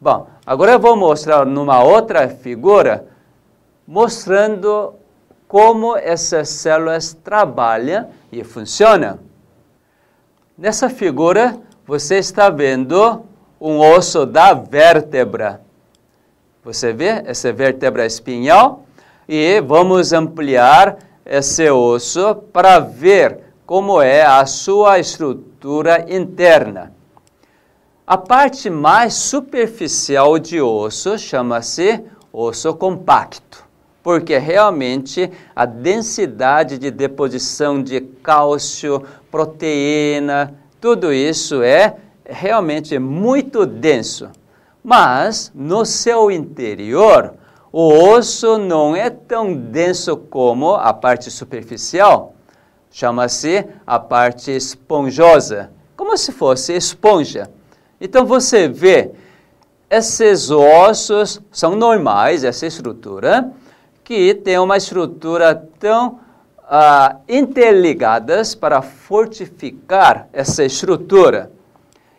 Bom, 0.00 0.28
agora 0.48 0.72
eu 0.72 0.80
vou 0.80 0.96
mostrar 0.96 1.44
numa 1.44 1.82
outra 1.82 2.26
figura, 2.26 3.06
mostrando 3.86 4.94
como 5.46 5.94
essas 5.94 6.48
células 6.48 7.12
trabalham 7.12 8.08
e 8.32 8.42
funcionam. 8.42 9.18
Nessa 10.56 10.88
figura, 10.88 11.54
você 11.86 12.16
está 12.16 12.48
vendo 12.48 13.26
um 13.60 13.78
osso 13.78 14.24
da 14.24 14.54
vértebra. 14.54 15.60
Você 16.64 16.94
vê 16.94 17.22
essa 17.26 17.52
vértebra 17.52 18.06
espinhal? 18.06 18.84
E 19.28 19.60
vamos 19.60 20.14
ampliar 20.14 20.96
esse 21.26 21.70
osso 21.70 22.36
para 22.54 22.78
ver 22.78 23.40
como 23.66 24.00
é 24.00 24.22
a 24.22 24.46
sua 24.46 24.98
estrutura 24.98 26.06
interna. 26.08 26.96
A 28.10 28.16
parte 28.16 28.70
mais 28.70 29.12
superficial 29.12 30.38
de 30.38 30.62
osso 30.62 31.18
chama-se 31.18 32.02
osso 32.32 32.72
compacto, 32.72 33.62
porque 34.02 34.38
realmente 34.38 35.30
a 35.54 35.66
densidade 35.66 36.78
de 36.78 36.90
deposição 36.90 37.82
de 37.82 38.00
cálcio, 38.00 39.04
proteína, 39.30 40.54
tudo 40.80 41.12
isso 41.12 41.62
é 41.62 41.96
realmente 42.24 42.98
muito 42.98 43.66
denso. 43.66 44.30
Mas 44.82 45.52
no 45.54 45.84
seu 45.84 46.30
interior, 46.30 47.34
o 47.70 47.92
osso 47.92 48.56
não 48.56 48.96
é 48.96 49.10
tão 49.10 49.52
denso 49.52 50.16
como 50.16 50.76
a 50.76 50.94
parte 50.94 51.30
superficial. 51.30 52.34
Chama-se 52.90 53.66
a 53.86 53.98
parte 53.98 54.50
esponjosa, 54.50 55.70
como 55.94 56.16
se 56.16 56.32
fosse 56.32 56.74
esponja. 56.74 57.50
Então 58.00 58.24
você 58.24 58.68
vê, 58.68 59.10
esses 59.90 60.50
ossos 60.50 61.40
são 61.50 61.74
normais, 61.74 62.44
essa 62.44 62.66
estrutura, 62.66 63.50
que 64.04 64.34
tem 64.34 64.58
uma 64.58 64.76
estrutura 64.76 65.54
tão 65.78 66.20
ah, 66.62 67.16
interligadas 67.28 68.54
para 68.54 68.82
fortificar 68.82 70.28
essa 70.32 70.64
estrutura. 70.64 71.50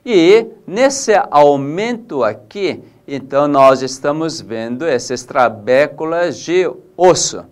E 0.06 0.48
nesse 0.68 1.14
aumento 1.32 2.24
aqui, 2.24 2.84
então 3.08 3.48
nós 3.48 3.82
estamos 3.82 4.42
vendo 4.42 4.86
essas 4.86 5.24
trabéculas 5.24 6.38
de 6.40 6.70
osso. 6.98 7.46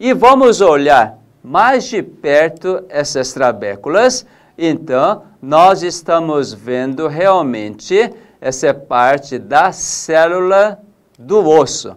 E 0.00 0.12
vamos 0.12 0.60
olhar 0.60 1.18
mais 1.42 1.84
de 1.84 2.02
perto 2.02 2.84
essas 2.88 3.32
trabéculas 3.32 4.26
então, 4.58 5.22
nós 5.46 5.84
estamos 5.84 6.52
vendo 6.52 7.06
realmente 7.06 8.12
essa 8.40 8.74
parte 8.74 9.38
da 9.38 9.70
célula 9.70 10.80
do 11.16 11.48
osso. 11.48 11.96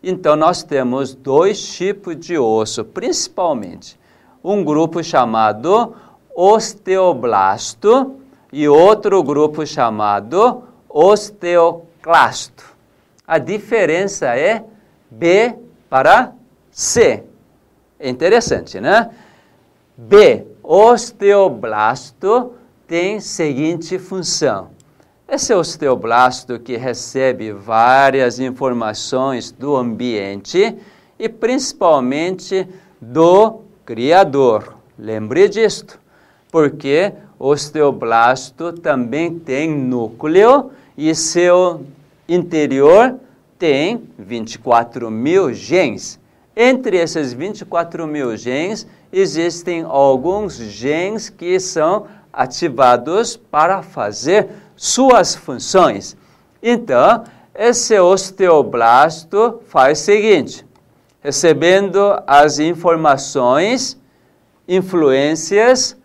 Então, 0.00 0.36
nós 0.36 0.62
temos 0.62 1.12
dois 1.12 1.60
tipos 1.74 2.16
de 2.16 2.38
osso, 2.38 2.84
principalmente. 2.84 3.98
Um 4.42 4.62
grupo 4.62 5.02
chamado 5.02 5.96
osteoblasto 6.32 8.20
e 8.52 8.68
outro 8.68 9.20
grupo 9.20 9.66
chamado 9.66 10.62
osteoclasto. 10.88 12.62
A 13.26 13.38
diferença 13.38 14.38
é 14.38 14.64
B 15.10 15.56
para 15.90 16.34
C. 16.70 17.24
É 17.98 18.08
interessante, 18.08 18.78
né? 18.80 19.10
B 19.96 20.46
osteoblasto 20.62 22.54
tem 22.86 23.18
seguinte 23.20 23.98
função. 23.98 24.70
Esse 25.28 25.52
osteoblasto 25.52 26.58
que 26.60 26.76
recebe 26.76 27.52
várias 27.52 28.38
informações 28.38 29.50
do 29.50 29.74
ambiente 29.74 30.76
e 31.18 31.28
principalmente 31.28 32.66
do 33.00 33.62
Criador. 33.84 34.76
Lembre 34.98 35.48
disto. 35.48 35.98
porque 36.50 37.12
o 37.38 37.48
osteoblasto 37.48 38.72
também 38.72 39.38
tem 39.38 39.68
núcleo 39.68 40.70
e 40.96 41.14
seu 41.14 41.84
interior 42.26 43.16
tem 43.58 44.04
24 44.18 45.10
mil 45.10 45.52
genes. 45.52 46.18
Entre 46.56 46.96
esses 46.96 47.34
24 47.34 48.06
mil 48.06 48.34
genes, 48.38 48.86
existem 49.12 49.82
alguns 49.82 50.56
genes 50.56 51.28
que 51.28 51.60
são 51.60 52.06
ativados 52.36 53.36
para 53.36 53.82
fazer 53.82 54.48
suas 54.76 55.34
funções. 55.34 56.14
Então, 56.62 57.24
esse 57.54 57.98
osteoblasto 57.98 59.62
faz 59.68 60.00
o 60.00 60.04
seguinte: 60.04 60.66
recebendo 61.20 62.22
as 62.26 62.58
informações, 62.58 63.98
influências, 64.68 65.96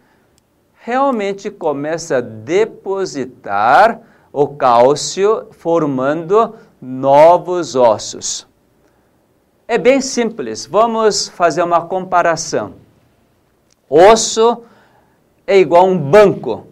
realmente 0.83 1.51
começa 1.51 2.17
a 2.17 2.21
depositar 2.21 3.99
o 4.31 4.47
cálcio, 4.47 5.47
formando 5.51 6.55
novos 6.81 7.75
ossos. 7.75 8.47
É 9.67 9.77
bem 9.77 9.99
simples, 9.99 10.65
vamos 10.65 11.27
fazer 11.27 11.63
uma 11.63 11.81
comparação. 11.81 12.75
Osso 13.89 14.63
é 15.51 15.57
igual 15.57 15.81
a 15.83 15.89
um 15.89 15.97
banco. 15.97 16.65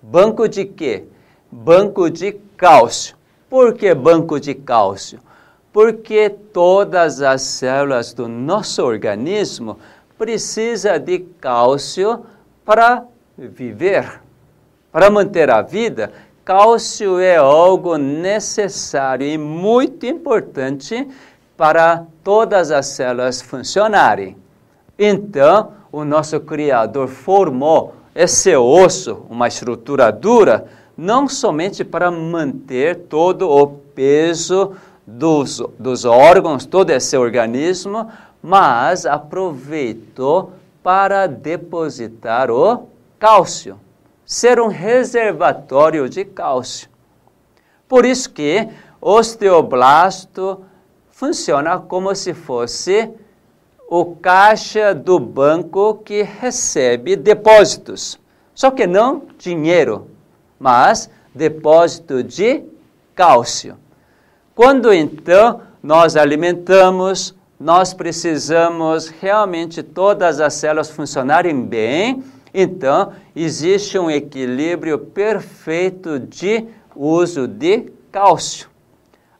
Banco 0.00 0.48
de 0.48 0.64
quê? 0.64 1.04
Banco 1.52 2.08
de 2.08 2.32
cálcio. 2.56 3.14
Por 3.50 3.74
que 3.74 3.92
banco 3.92 4.40
de 4.40 4.54
cálcio? 4.54 5.20
Porque 5.70 6.30
todas 6.30 7.20
as 7.20 7.42
células 7.42 8.14
do 8.14 8.26
nosso 8.26 8.82
organismo 8.82 9.78
precisam 10.16 10.98
de 10.98 11.18
cálcio 11.38 12.24
para 12.64 13.04
viver, 13.36 14.22
para 14.90 15.10
manter 15.10 15.50
a 15.50 15.60
vida. 15.60 16.10
Cálcio 16.46 17.20
é 17.20 17.36
algo 17.36 17.98
necessário 17.98 19.26
e 19.26 19.36
muito 19.36 20.06
importante 20.06 21.06
para 21.58 22.06
todas 22.22 22.70
as 22.70 22.86
células 22.86 23.42
funcionarem. 23.42 24.34
Então, 24.98 25.72
o 25.92 26.04
nosso 26.04 26.40
Criador 26.40 27.08
formou 27.08 28.03
esse 28.14 28.54
osso, 28.54 29.26
uma 29.28 29.48
estrutura 29.48 30.12
dura, 30.12 30.66
não 30.96 31.28
somente 31.28 31.84
para 31.84 32.10
manter 32.10 33.06
todo 33.08 33.50
o 33.50 33.66
peso 33.66 34.72
dos, 35.06 35.60
dos 35.78 36.04
órgãos, 36.04 36.64
todo 36.64 36.90
esse 36.90 37.16
organismo, 37.16 38.08
mas 38.42 39.04
aproveitou 39.04 40.52
para 40.82 41.26
depositar 41.26 42.50
o 42.50 42.86
cálcio, 43.18 43.80
ser 44.24 44.60
um 44.60 44.68
reservatório 44.68 46.08
de 46.08 46.24
cálcio. 46.24 46.88
Por 47.88 48.04
isso 48.04 48.30
que 48.30 48.68
osteoblasto 49.00 50.64
funciona 51.10 51.78
como 51.78 52.14
se 52.14 52.32
fosse 52.32 53.10
o 53.88 54.16
caixa 54.16 54.94
do 54.94 55.18
banco 55.18 55.94
que 56.04 56.22
recebe 56.22 57.16
depósitos. 57.16 58.18
Só 58.54 58.70
que 58.70 58.86
não 58.86 59.22
dinheiro, 59.38 60.08
mas 60.58 61.10
depósito 61.34 62.22
de 62.22 62.62
cálcio. 63.14 63.76
Quando 64.54 64.92
então 64.92 65.60
nós 65.82 66.16
alimentamos, 66.16 67.34
nós 67.58 67.92
precisamos 67.92 69.08
realmente 69.08 69.82
todas 69.82 70.40
as 70.40 70.54
células 70.54 70.90
funcionarem 70.90 71.64
bem, 71.64 72.22
então 72.52 73.12
existe 73.34 73.98
um 73.98 74.10
equilíbrio 74.10 74.98
perfeito 74.98 76.18
de 76.18 76.66
uso 76.94 77.48
de 77.48 77.92
cálcio. 78.12 78.68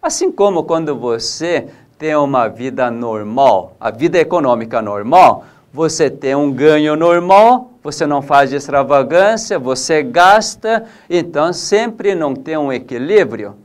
Assim 0.02 0.30
como 0.30 0.64
quando 0.64 0.96
você 0.96 1.68
tem 1.98 2.14
uma 2.16 2.48
vida 2.48 2.90
normal, 2.90 3.76
a 3.80 3.90
vida 3.90 4.18
econômica 4.18 4.82
normal, 4.82 5.44
você 5.72 6.08
tem 6.10 6.34
um 6.34 6.52
ganho 6.52 6.96
normal, 6.96 7.72
você 7.82 8.06
não 8.06 8.22
faz 8.22 8.52
extravagância, 8.52 9.58
você 9.58 10.02
gasta, 10.02 10.84
então 11.08 11.52
sempre 11.52 12.14
não 12.14 12.34
tem 12.34 12.56
um 12.56 12.72
equilíbrio. 12.72 13.56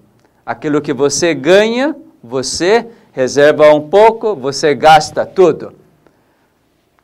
Aquilo 0.45 0.81
que 0.81 0.93
você 0.93 1.33
ganha, 1.33 1.95
você 2.23 2.87
reserva 3.11 3.73
um 3.73 3.89
pouco, 3.89 4.35
você 4.35 4.73
gasta 4.73 5.25
tudo. 5.25 5.73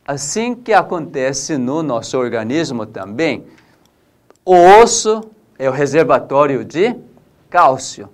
Assim 0.06 0.54
que 0.54 0.72
acontece 0.72 1.56
no 1.56 1.82
nosso 1.82 2.18
organismo 2.18 2.86
também, 2.86 3.44
o 4.44 4.54
osso 4.54 5.22
é 5.58 5.68
o 5.68 5.72
reservatório 5.72 6.64
de 6.64 6.94
cálcio. 7.50 8.08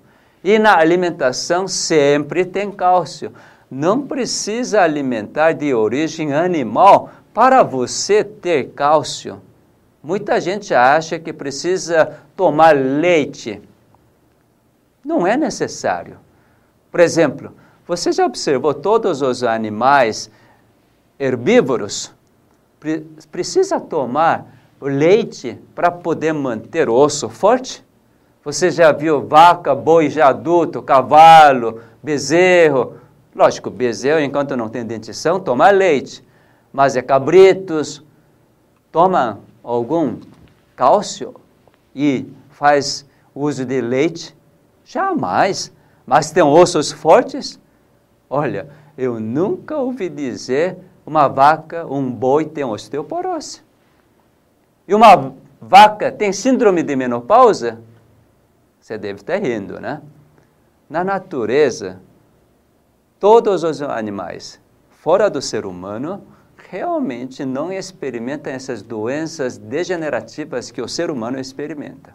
E 0.44 0.58
na 0.58 0.76
alimentação 0.76 1.68
sempre 1.68 2.44
tem 2.44 2.70
cálcio. 2.70 3.32
Não 3.70 4.06
precisa 4.06 4.82
alimentar 4.82 5.52
de 5.52 5.72
origem 5.72 6.32
animal 6.34 7.10
para 7.32 7.62
você 7.62 8.22
ter 8.22 8.70
cálcio. 8.70 9.40
Muita 10.02 10.40
gente 10.40 10.74
acha 10.74 11.18
que 11.18 11.32
precisa 11.32 12.18
tomar 12.36 12.74
leite. 12.74 13.62
Não 15.04 15.26
é 15.26 15.36
necessário. 15.36 16.18
Por 16.90 17.00
exemplo, 17.00 17.54
você 17.86 18.12
já 18.12 18.26
observou 18.26 18.74
todos 18.74 19.22
os 19.22 19.42
animais 19.42 20.30
herbívoros? 21.18 22.12
Precisa 23.30 23.80
tomar 23.80 24.46
leite 24.80 25.58
para 25.74 25.90
poder 25.90 26.32
manter 26.32 26.88
o 26.88 26.94
osso 26.94 27.28
forte? 27.28 27.84
Você 28.44 28.72
já 28.72 28.90
viu 28.90 29.24
vaca, 29.24 29.72
boi 29.72 30.10
já 30.10 30.28
adulto, 30.28 30.82
cavalo, 30.82 31.80
bezerro? 32.02 32.96
Lógico, 33.32 33.70
bezerro, 33.70 34.18
enquanto 34.18 34.56
não 34.56 34.68
tem 34.68 34.84
dentição, 34.84 35.38
toma 35.38 35.70
leite. 35.70 36.24
Mas 36.72 36.96
é 36.96 37.02
cabritos, 37.02 38.02
toma 38.90 39.38
algum 39.62 40.16
cálcio 40.74 41.36
e 41.94 42.26
faz 42.50 43.06
uso 43.32 43.64
de 43.64 43.80
leite? 43.80 44.36
Jamais. 44.84 45.72
Mas 46.04 46.32
tem 46.32 46.42
ossos 46.42 46.90
fortes? 46.90 47.60
Olha, 48.28 48.68
eu 48.98 49.20
nunca 49.20 49.76
ouvi 49.76 50.08
dizer 50.08 50.78
uma 51.06 51.28
vaca, 51.28 51.86
um 51.86 52.10
boi 52.10 52.46
tem 52.46 52.64
osteoporose. 52.64 53.62
E 54.88 54.94
uma 54.96 55.32
vaca 55.60 56.10
tem 56.10 56.32
síndrome 56.32 56.82
de 56.82 56.96
menopausa? 56.96 57.78
Você 58.82 58.98
deve 58.98 59.20
estar 59.20 59.36
rindo, 59.36 59.80
né? 59.80 60.02
Na 60.90 61.04
natureza, 61.04 62.00
todos 63.20 63.62
os 63.62 63.80
animais, 63.80 64.60
fora 64.90 65.30
do 65.30 65.40
ser 65.40 65.64
humano, 65.64 66.26
realmente 66.68 67.44
não 67.44 67.72
experimentam 67.72 68.52
essas 68.52 68.82
doenças 68.82 69.56
degenerativas 69.56 70.72
que 70.72 70.82
o 70.82 70.88
ser 70.88 71.12
humano 71.12 71.38
experimenta. 71.38 72.12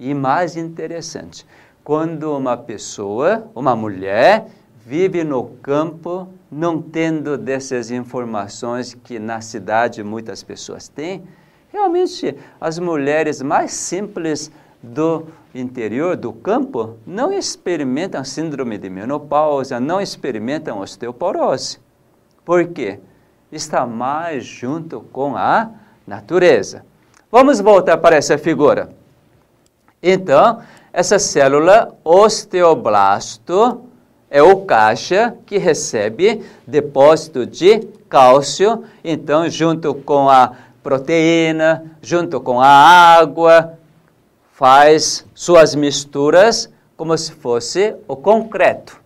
E 0.00 0.14
mais 0.14 0.56
interessante, 0.56 1.46
quando 1.84 2.34
uma 2.34 2.56
pessoa, 2.56 3.46
uma 3.54 3.76
mulher, 3.76 4.46
vive 4.86 5.22
no 5.22 5.48
campo, 5.60 6.28
não 6.50 6.80
tendo 6.80 7.36
dessas 7.36 7.90
informações 7.90 8.94
que 8.94 9.18
na 9.18 9.42
cidade 9.42 10.02
muitas 10.02 10.42
pessoas 10.42 10.88
têm, 10.88 11.24
realmente 11.70 12.34
as 12.58 12.78
mulheres 12.78 13.42
mais 13.42 13.72
simples 13.72 14.50
do 14.82 15.26
interior 15.60 16.16
do 16.16 16.32
campo 16.32 16.96
não 17.06 17.32
experimentam 17.32 18.24
síndrome 18.24 18.78
de 18.78 18.88
menopausa, 18.88 19.80
não 19.80 20.00
experimentam 20.00 20.80
osteoporose. 20.80 21.78
Por 22.44 22.66
quê? 22.68 23.00
Está 23.50 23.86
mais 23.86 24.44
junto 24.44 25.00
com 25.12 25.36
a 25.36 25.70
natureza. 26.06 26.84
Vamos 27.30 27.60
voltar 27.60 27.98
para 27.98 28.16
essa 28.16 28.38
figura. 28.38 28.90
Então, 30.02 30.60
essa 30.92 31.18
célula 31.18 31.94
osteoblasto 32.04 33.82
é 34.30 34.42
o 34.42 34.64
caixa 34.64 35.34
que 35.46 35.58
recebe 35.58 36.44
depósito 36.66 37.46
de 37.46 37.80
cálcio, 38.08 38.84
então 39.02 39.48
junto 39.48 39.94
com 39.94 40.28
a 40.28 40.52
proteína, 40.82 41.84
junto 42.00 42.40
com 42.40 42.60
a 42.60 42.68
água, 42.68 43.77
faz 44.58 45.24
suas 45.36 45.76
misturas 45.76 46.68
como 46.96 47.16
se 47.16 47.30
fosse 47.30 47.94
o 48.08 48.16
concreto, 48.16 49.00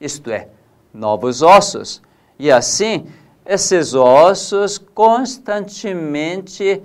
isto 0.00 0.32
é, 0.32 0.48
novos 0.92 1.42
ossos. 1.42 2.02
E 2.36 2.50
assim, 2.50 3.06
esses 3.46 3.94
ossos 3.94 4.78
constantemente 4.78 6.82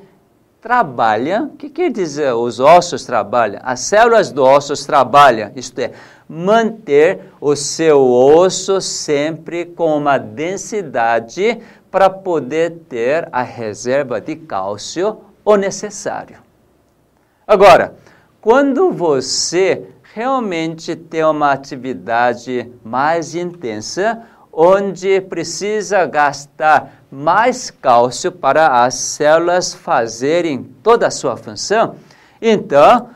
trabalham. 0.61 1.45
O 1.45 1.57
que 1.57 1.67
quer 1.67 1.89
dizer 1.89 2.31
os 2.35 2.59
ossos 2.59 3.05
trabalham? 3.05 3.59
As 3.63 3.79
células 3.79 4.31
dos 4.31 4.47
ossos 4.47 4.85
trabalham, 4.85 5.51
isto 5.55 5.79
é, 5.79 5.91
manter 6.29 7.31
o 7.41 7.55
seu 7.55 8.05
osso 8.05 8.79
sempre 8.81 9.65
com 9.65 9.97
uma 9.97 10.19
densidade 10.19 11.59
para 11.89 12.07
poder 12.07 12.81
ter 12.87 13.27
a 13.31 13.41
reserva 13.41 14.21
de 14.21 14.35
cálcio 14.35 15.21
o 15.43 15.55
necessário. 15.55 16.44
Agora, 17.47 17.93
quando 18.41 18.91
você 18.91 19.87
realmente 20.15 20.95
tem 20.95 21.23
uma 21.23 21.51
atividade 21.51 22.71
mais 22.83 23.35
intensa, 23.35 24.23
onde 24.51 25.21
precisa 25.21 26.05
gastar 26.07 27.03
mais 27.11 27.69
cálcio 27.69 28.31
para 28.31 28.83
as 28.83 28.95
células 28.95 29.75
fazerem 29.75 30.63
toda 30.81 31.05
a 31.05 31.11
sua 31.11 31.37
função, 31.37 31.97
então, 32.41 33.09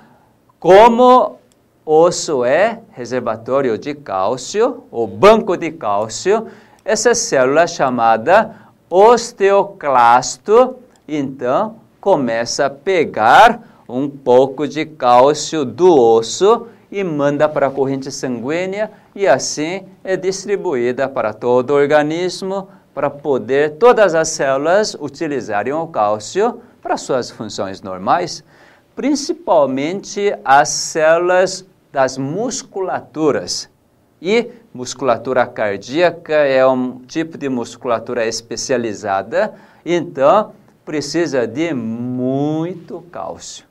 como 0.60 1.40
osso 1.84 2.46
é 2.46 2.82
reservatório 2.92 3.80
de 3.80 3.96
cálcio, 3.96 4.84
ou 4.92 5.08
banco 5.08 5.58
de 5.58 5.72
cálcio, 5.72 6.46
essa 6.86 7.16
célula 7.16 7.66
chamada 7.66 8.56
osteoclasto, 8.90 10.76
então, 11.08 11.78
começa 12.00 12.68
a 12.68 12.70
pegar 12.70 13.79
um 13.90 14.08
pouco 14.08 14.68
de 14.68 14.86
cálcio 14.86 15.66
do 15.66 15.92
osso 15.92 16.68
e 16.92 17.04
manda 17.04 17.50
para 17.50 17.68
a 17.68 17.72
corrente 17.72 18.12
sanguínea 18.12 18.92
e 19.16 19.28
assim 19.28 19.84
é 20.04 20.16
distribuída 20.16 21.10
para 21.10 21.34
todo 21.34 21.72
o 21.72 21.76
organismo 21.76 22.68
para 22.94 23.10
poder 23.10 23.78
todas 23.78 24.14
as 24.14 24.30
células 24.30 24.96
utilizarem 25.00 25.74
o 25.74 25.88
cálcio 25.88 26.62
para 26.82 26.98
suas 26.98 27.32
funções 27.32 27.82
normais, 27.82 28.44
principalmente 28.96 30.36
as 30.44 30.70
células 30.70 31.66
das 31.92 32.18
musculaturas. 32.18 33.70
E 34.22 34.52
musculatura 34.74 35.46
cardíaca 35.48 36.34
é 36.34 36.66
um 36.68 37.00
tipo 37.00 37.38
de 37.38 37.48
musculatura 37.48 38.26
especializada, 38.26 39.54
então 39.86 40.52
precisa 40.84 41.48
de 41.48 41.74
muito 41.74 43.02
cálcio. 43.12 43.69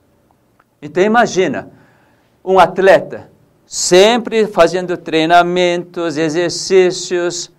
Então 0.80 1.02
imagina, 1.02 1.70
um 2.44 2.58
atleta 2.58 3.30
sempre 3.66 4.46
fazendo 4.46 4.96
treinamentos, 4.96 6.16
exercícios, 6.16 7.52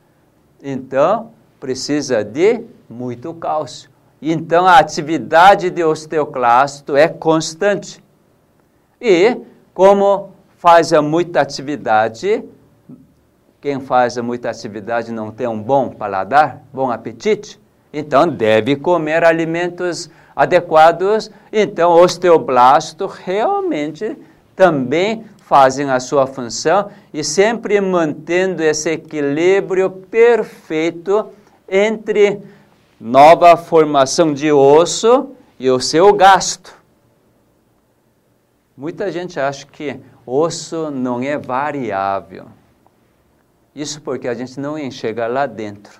então 0.61 1.31
precisa 1.59 2.23
de 2.23 2.63
muito 2.89 3.33
cálcio. 3.33 3.89
Então 4.21 4.65
a 4.65 4.79
atividade 4.79 5.69
de 5.69 5.83
osteoclasto 5.83 6.95
é 6.95 7.07
constante. 7.07 8.03
E 8.99 9.37
como 9.73 10.31
faz 10.57 10.91
muita 10.91 11.41
atividade, 11.41 12.43
quem 13.61 13.79
faz 13.79 14.17
muita 14.17 14.49
atividade 14.49 15.11
não 15.11 15.31
tem 15.31 15.47
um 15.47 15.61
bom 15.61 15.89
paladar, 15.89 16.63
bom 16.73 16.89
apetite, 16.89 17.59
então 17.93 18.27
deve 18.27 18.75
comer 18.75 19.23
alimentos 19.23 20.09
adequados, 20.35 21.29
então 21.51 21.91
osteoblasto 21.91 23.07
realmente 23.07 24.17
também 24.55 25.25
fazem 25.39 25.89
a 25.89 25.99
sua 25.99 26.27
função 26.27 26.91
e 27.13 27.23
sempre 27.23 27.81
mantendo 27.81 28.61
esse 28.61 28.91
equilíbrio 28.91 29.89
perfeito 29.89 31.27
entre 31.67 32.39
nova 32.99 33.57
formação 33.57 34.33
de 34.33 34.51
osso 34.51 35.31
e 35.59 35.69
o 35.69 35.79
seu 35.79 36.13
gasto. 36.13 36.75
Muita 38.77 39.11
gente 39.11 39.39
acha 39.39 39.65
que 39.65 39.99
osso 40.25 40.91
não 40.91 41.21
é 41.21 41.37
variável. 41.37 42.45
Isso 43.75 44.01
porque 44.01 44.27
a 44.27 44.33
gente 44.33 44.59
não 44.59 44.77
enxerga 44.77 45.25
lá 45.27 45.45
dentro. 45.45 45.99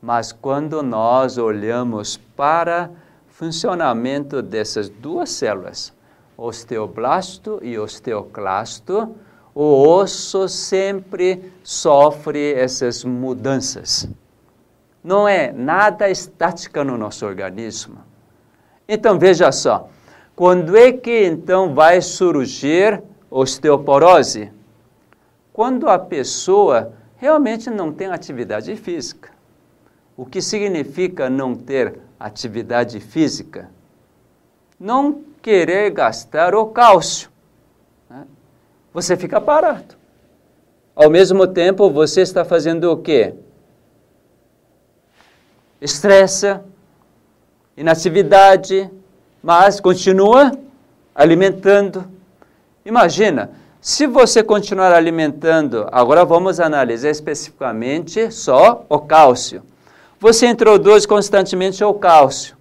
Mas 0.00 0.32
quando 0.32 0.82
nós 0.82 1.38
olhamos 1.38 2.16
para 2.36 2.90
funcionamento 3.26 4.40
dessas 4.40 4.88
duas 4.88 5.30
células, 5.30 5.92
osteoblasto 6.36 7.58
e 7.62 7.78
osteoclasto, 7.78 9.14
o 9.54 9.88
osso 9.88 10.48
sempre 10.48 11.52
sofre 11.64 12.54
essas 12.54 13.02
mudanças. 13.02 14.08
Não 15.02 15.26
é 15.26 15.50
nada 15.52 16.08
estática 16.08 16.84
no 16.84 16.96
nosso 16.96 17.26
organismo. 17.26 17.98
Então 18.88 19.18
veja 19.18 19.50
só, 19.50 19.88
quando 20.36 20.76
é 20.76 20.92
que 20.92 21.26
então 21.26 21.74
vai 21.74 22.00
surgir 22.00 23.02
osteoporose? 23.28 24.52
Quando 25.52 25.88
a 25.88 25.98
pessoa 25.98 26.92
realmente 27.16 27.68
não 27.68 27.92
tem 27.92 28.06
atividade 28.06 28.76
física. 28.76 29.37
O 30.18 30.26
que 30.26 30.42
significa 30.42 31.30
não 31.30 31.54
ter 31.54 32.00
atividade 32.18 32.98
física? 32.98 33.70
Não 34.78 35.22
querer 35.40 35.92
gastar 35.92 36.56
o 36.56 36.66
cálcio. 36.66 37.30
Né? 38.10 38.26
Você 38.92 39.16
fica 39.16 39.40
parado. 39.40 39.94
Ao 40.92 41.08
mesmo 41.08 41.46
tempo, 41.46 41.88
você 41.88 42.22
está 42.22 42.44
fazendo 42.44 42.90
o 42.90 42.96
quê? 42.96 43.32
Estressa, 45.80 46.64
inatividade, 47.76 48.90
mas 49.40 49.78
continua 49.78 50.50
alimentando. 51.14 52.04
Imagina, 52.84 53.52
se 53.80 54.04
você 54.08 54.42
continuar 54.42 54.92
alimentando, 54.92 55.86
agora 55.92 56.24
vamos 56.24 56.58
analisar 56.58 57.10
especificamente 57.10 58.32
só 58.32 58.84
o 58.88 58.98
cálcio 58.98 59.62
você 60.20 60.48
introduz 60.48 61.06
constantemente 61.06 61.82
o 61.84 61.94
cálcio. 61.94 62.56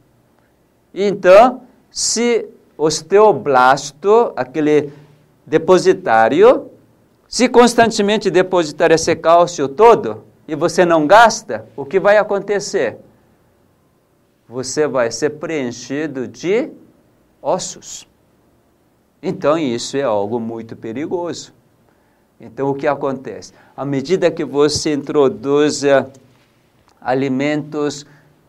Então, 0.94 1.62
se 1.92 2.48
osteoblasto, 2.78 4.32
aquele 4.36 4.92
depositário, 5.46 6.70
se 7.28 7.50
constantemente 7.50 8.30
depositar 8.30 8.92
esse 8.92 9.16
cálcio 9.16 9.68
todo 9.68 10.24
e 10.48 10.56
você 10.56 10.86
não 10.86 11.08
gasta, 11.08 11.66
o 11.76 11.84
que 11.84 12.00
vai 12.00 12.18
acontecer? 12.18 12.98
Você 14.48 14.88
vai 14.88 15.12
ser 15.12 15.32
preenchido 15.32 16.28
de 16.28 16.70
ossos. 17.42 18.08
Então, 19.22 19.58
isso 19.58 19.98
é 19.98 20.04
algo 20.04 20.40
muito 20.40 20.76
perigoso. 20.76 21.54
Então, 22.40 22.70
o 22.70 22.76
que 22.76 22.88
acontece? 22.88 23.52
À 23.76 23.84
medida 23.84 24.30
que 24.30 24.46
você 24.46 24.94
introduz 24.94 25.84
alimentos 27.02 28.06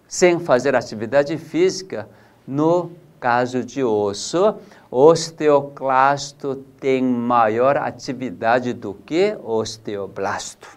sem 0.06 0.38
fazer 0.38 0.74
atividade 0.74 1.36
física, 1.36 2.08
no 2.46 2.92
caso 3.20 3.62
de 3.64 3.84
osso, 3.84 4.54
osteoclasto 4.90 6.64
tem 6.80 7.02
maior 7.02 7.76
atividade 7.76 8.72
do 8.72 8.94
que 8.94 9.36
osteoblasto. 9.44 10.68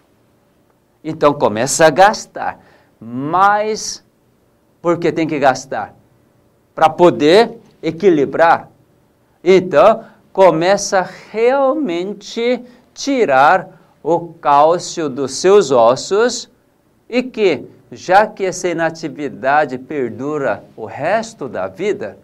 Então 1.02 1.32
começa 1.32 1.86
a 1.86 1.90
gastar, 1.90 2.60
mas 3.00 4.04
por 4.80 4.98
que 4.98 5.10
tem 5.10 5.26
que 5.26 5.38
gastar? 5.38 5.94
Para 6.74 6.90
poder 6.90 7.58
equilibrar. 7.82 8.68
Então 9.42 10.04
começa 10.32 11.08
realmente 11.30 12.62
tirar 12.94 13.80
o 14.02 14.34
cálcio 14.34 15.08
dos 15.08 15.32
seus 15.32 15.70
ossos 15.70 16.50
e 17.12 17.22
que, 17.22 17.66
já 17.90 18.26
que 18.26 18.42
essa 18.42 18.66
inatividade 18.68 19.76
perdura 19.76 20.64
o 20.74 20.86
resto 20.86 21.46
da 21.46 21.68
vida, 21.68 22.16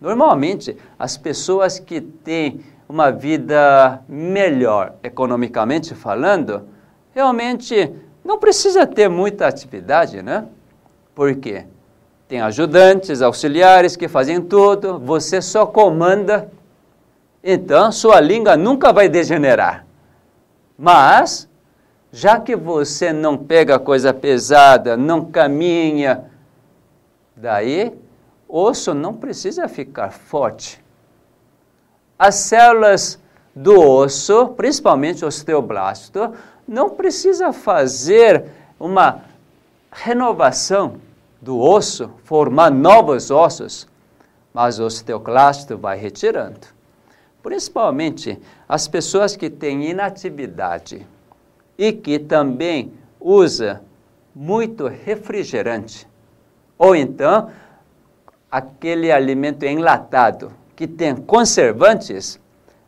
normalmente 0.00 0.76
as 0.96 1.18
pessoas 1.18 1.80
que 1.80 2.00
têm 2.00 2.60
uma 2.88 3.10
vida 3.10 4.00
melhor 4.08 4.94
economicamente 5.02 5.96
falando, 5.96 6.62
realmente 7.12 7.92
não 8.24 8.38
precisa 8.38 8.86
ter 8.86 9.08
muita 9.08 9.48
atividade, 9.48 10.22
né? 10.22 10.46
Por 11.12 11.34
quê? 11.34 11.64
Tem 12.28 12.40
ajudantes, 12.40 13.20
auxiliares 13.20 13.96
que 13.96 14.06
fazem 14.06 14.40
tudo, 14.40 14.96
você 15.00 15.42
só 15.42 15.66
comanda. 15.66 16.48
Então, 17.42 17.90
sua 17.90 18.20
língua 18.20 18.56
nunca 18.56 18.92
vai 18.92 19.08
degenerar. 19.08 19.84
Mas 20.78 21.47
já 22.18 22.40
que 22.40 22.56
você 22.56 23.12
não 23.12 23.38
pega 23.38 23.78
coisa 23.78 24.12
pesada, 24.12 24.96
não 24.96 25.26
caminha, 25.26 26.24
daí 27.36 27.96
osso 28.48 28.92
não 28.92 29.14
precisa 29.14 29.68
ficar 29.68 30.10
forte. 30.10 30.82
As 32.18 32.34
células 32.34 33.20
do 33.54 33.80
osso, 33.80 34.48
principalmente 34.48 35.24
o 35.24 35.28
osteoblasto, 35.28 36.34
não 36.66 36.90
precisa 36.90 37.52
fazer 37.52 38.46
uma 38.80 39.22
renovação 39.92 40.96
do 41.40 41.56
osso, 41.60 42.10
formar 42.24 42.72
novos 42.72 43.30
ossos, 43.30 43.86
mas 44.52 44.80
o 44.80 44.86
osteoclasto 44.86 45.78
vai 45.78 45.96
retirando. 45.96 46.66
Principalmente 47.44 48.42
as 48.68 48.88
pessoas 48.88 49.36
que 49.36 49.48
têm 49.48 49.88
inatividade 49.88 51.06
e 51.78 51.92
que 51.92 52.18
também 52.18 52.92
usa 53.20 53.80
muito 54.34 54.88
refrigerante, 54.88 56.06
ou 56.76 56.94
então 56.94 57.50
aquele 58.50 59.12
alimento 59.12 59.64
enlatado 59.64 60.52
que 60.74 60.86
tem 60.86 61.14
conservantes, 61.14 62.40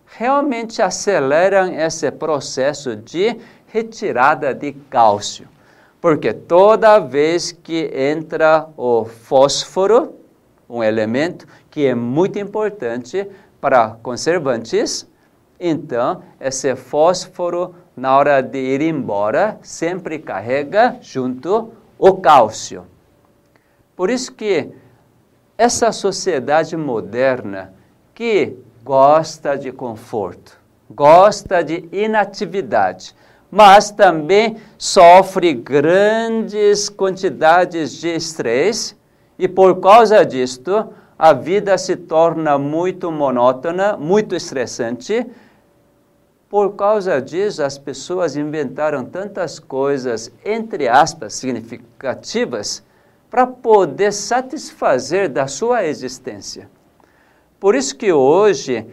realmente 0.07 0.83
aceleram 0.83 1.73
esse 1.73 2.11
processo 2.11 2.97
de 2.97 3.37
retirada 3.67 4.53
de 4.55 4.73
cálcio. 4.73 5.49
Porque 6.01 6.33
toda 6.33 6.99
vez 6.99 7.53
que 7.53 7.91
entra 7.95 8.69
o 8.77 9.05
fósforo, 9.05 10.15
um 10.69 10.83
elemento 10.83 11.47
que 11.71 11.87
é 11.87 11.95
muito 11.95 12.39
importante 12.39 13.29
para 13.61 13.97
conservantes, 14.03 15.07
então 15.59 16.23
esse 16.41 16.75
fósforo, 16.75 17.75
na 18.01 18.17
hora 18.17 18.41
de 18.41 18.59
ir 18.59 18.81
embora, 18.81 19.59
sempre 19.61 20.19
carrega 20.19 20.97
junto 21.03 21.71
o 21.99 22.15
cálcio. 22.15 22.87
Por 23.95 24.09
isso 24.09 24.33
que 24.33 24.71
essa 25.59 25.93
sociedade 25.93 26.79
moderna 26.79 27.75
que 28.15 28.57
gosta 28.83 29.55
de 29.55 29.71
conforto, 29.71 30.59
gosta 30.89 31.63
de 31.63 31.87
inatividade, 31.93 33.15
mas 33.51 33.91
também 33.91 34.57
sofre 34.79 35.53
grandes 35.53 36.89
quantidades 36.89 37.93
de 37.93 38.09
estresse 38.09 38.97
e 39.39 39.47
por 39.47 39.79
causa 39.79 40.25
disto 40.25 40.89
a 41.19 41.35
vida 41.35 41.77
se 41.77 41.97
torna 41.97 42.57
muito 42.57 43.13
monótona, 43.13 43.95
muito 43.95 44.35
estressante. 44.35 45.27
Por 46.51 46.75
causa 46.75 47.23
disso, 47.23 47.63
as 47.63 47.79
pessoas 47.79 48.37
inventaram 48.37 49.05
tantas 49.05 49.59
coisas, 49.59 50.31
entre 50.45 50.87
aspas, 50.89 51.33
significativas, 51.33 52.83
para 53.31 53.47
poder 53.47 54.13
satisfazer 54.13 55.31
da 55.31 55.47
sua 55.47 55.87
existência. 55.87 56.69
Por 57.59 57.75
isso 57.75 57.97
que 57.97 58.13
hoje 58.13 58.87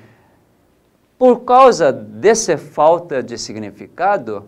por 1.18 1.40
causa 1.46 1.92
dessa 1.92 2.58
falta 2.58 3.24
de 3.24 3.40
significado, 3.40 4.46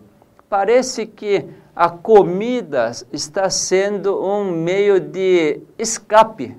parece 0.48 1.04
que 1.04 1.46
a 1.74 1.90
comida 1.90 2.92
está 3.12 3.50
sendo 3.50 4.24
um 4.24 4.52
meio 4.52 5.00
de 5.00 5.60
escape, 5.76 6.56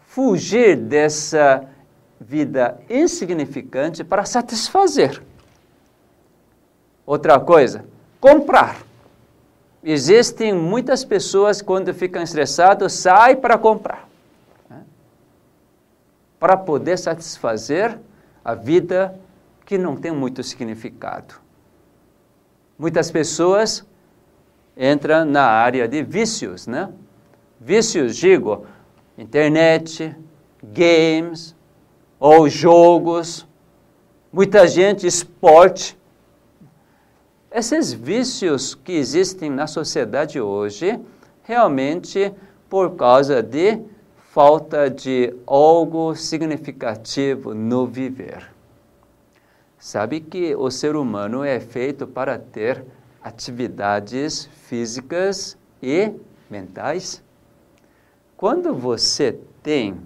fugir 0.00 0.76
dessa 0.76 1.64
vida 2.20 2.80
insignificante 2.90 4.02
para 4.02 4.24
satisfazer. 4.24 5.22
Outra 7.08 7.40
coisa, 7.40 7.86
comprar. 8.20 8.82
Existem 9.82 10.52
muitas 10.52 11.06
pessoas 11.06 11.62
quando 11.62 11.94
ficam 11.94 12.22
estressados, 12.22 12.92
saem 12.92 13.34
para 13.34 13.56
comprar. 13.56 14.06
Né? 14.68 14.82
Para 16.38 16.54
poder 16.54 16.98
satisfazer 16.98 17.98
a 18.44 18.52
vida 18.52 19.18
que 19.64 19.78
não 19.78 19.96
tem 19.96 20.12
muito 20.12 20.42
significado. 20.42 21.36
Muitas 22.78 23.10
pessoas 23.10 23.86
entram 24.76 25.24
na 25.24 25.44
área 25.44 25.88
de 25.88 26.02
vícios, 26.02 26.66
né? 26.66 26.92
Vícios, 27.58 28.18
digo, 28.18 28.66
internet, 29.16 30.14
games 30.62 31.56
ou 32.20 32.50
jogos, 32.50 33.48
muita 34.30 34.68
gente 34.68 35.06
esporte. 35.06 35.97
Esses 37.50 37.94
vícios 37.94 38.74
que 38.74 38.92
existem 38.92 39.48
na 39.48 39.66
sociedade 39.66 40.38
hoje, 40.38 41.00
realmente 41.44 42.30
por 42.68 42.94
causa 42.94 43.42
de 43.42 43.80
falta 44.32 44.90
de 44.90 45.34
algo 45.46 46.14
significativo 46.14 47.54
no 47.54 47.86
viver. 47.86 48.52
Sabe 49.78 50.20
que 50.20 50.54
o 50.54 50.70
ser 50.70 50.94
humano 50.94 51.42
é 51.42 51.58
feito 51.58 52.06
para 52.06 52.38
ter 52.38 52.84
atividades 53.22 54.44
físicas 54.66 55.56
e 55.82 56.12
mentais? 56.50 57.22
Quando 58.36 58.74
você 58.74 59.40
tem 59.62 59.98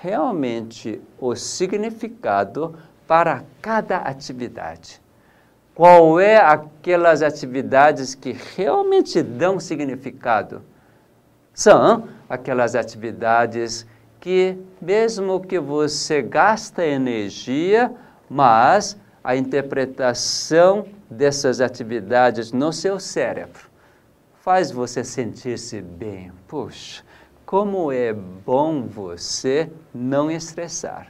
realmente 0.00 1.02
o 1.20 1.36
significado 1.36 2.74
para 3.06 3.44
cada 3.60 3.98
atividade, 3.98 5.01
qual 5.74 6.20
é 6.20 6.36
aquelas 6.36 7.22
atividades 7.22 8.14
que 8.14 8.36
realmente 8.56 9.22
dão 9.22 9.58
significado? 9.58 10.62
São 11.54 12.08
aquelas 12.28 12.74
atividades 12.74 13.86
que, 14.20 14.56
mesmo 14.80 15.40
que 15.40 15.58
você 15.58 16.22
gasta 16.22 16.84
energia, 16.84 17.92
mas 18.28 18.96
a 19.24 19.34
interpretação 19.34 20.86
dessas 21.10 21.60
atividades 21.60 22.52
no 22.52 22.72
seu 22.72 22.98
cérebro 22.98 23.70
faz 24.40 24.70
você 24.70 25.04
sentir-se 25.04 25.80
bem. 25.80 26.32
Puxa, 26.48 27.02
como 27.46 27.92
é 27.92 28.12
bom 28.12 28.86
você 28.86 29.70
não 29.94 30.30
estressar. 30.30 31.08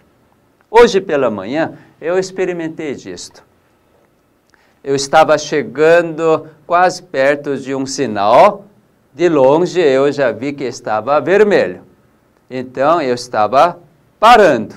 Hoje 0.70 1.00
pela 1.00 1.30
manhã 1.30 1.78
eu 2.00 2.18
experimentei 2.18 2.94
disto. 2.94 3.51
Eu 4.84 4.96
estava 4.96 5.38
chegando 5.38 6.48
quase 6.66 7.02
perto 7.02 7.56
de 7.56 7.72
um 7.74 7.86
sinal, 7.86 8.64
de 9.14 9.28
longe 9.28 9.80
eu 9.80 10.10
já 10.10 10.32
vi 10.32 10.52
que 10.52 10.64
estava 10.64 11.20
vermelho. 11.20 11.82
Então 12.50 13.00
eu 13.00 13.14
estava 13.14 13.78
parando. 14.18 14.74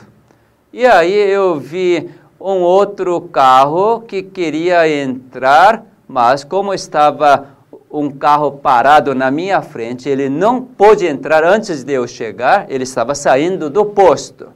E 0.72 0.86
aí 0.86 1.14
eu 1.14 1.60
vi 1.60 2.10
um 2.40 2.62
outro 2.62 3.20
carro 3.22 4.02
que 4.02 4.22
queria 4.22 4.88
entrar, 4.88 5.84
mas 6.08 6.44
como 6.44 6.74
estava 6.74 7.48
um 7.90 8.12
carro 8.12 8.52
parado 8.52 9.16
na 9.16 9.32
minha 9.32 9.62
frente, 9.62 10.08
ele 10.08 10.30
não 10.30 10.62
pôde 10.62 11.08
entrar 11.08 11.44
antes 11.44 11.84
de 11.84 11.94
eu 11.94 12.08
chegar, 12.08 12.66
ele 12.70 12.84
estava 12.84 13.16
saindo 13.16 13.70
do 13.70 13.86
posto. 13.86 14.50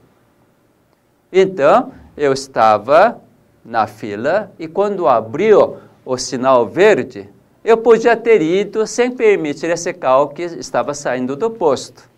Então, 1.31 1.91
eu 2.17 2.33
estava 2.33 3.19
na 3.63 3.87
fila 3.87 4.51
e 4.57 4.67
quando 4.67 5.07
abriu 5.07 5.77
o 6.05 6.17
sinal 6.17 6.67
verde, 6.67 7.29
eu 7.63 7.77
podia 7.77 8.15
ter 8.15 8.41
ido 8.41 8.87
sem 8.87 9.11
permitir 9.11 9.69
esse 9.69 9.93
carro 9.93 10.29
que 10.29 10.43
estava 10.43 10.93
saindo 10.93 11.35
do 11.35 11.51
posto. 11.51 12.09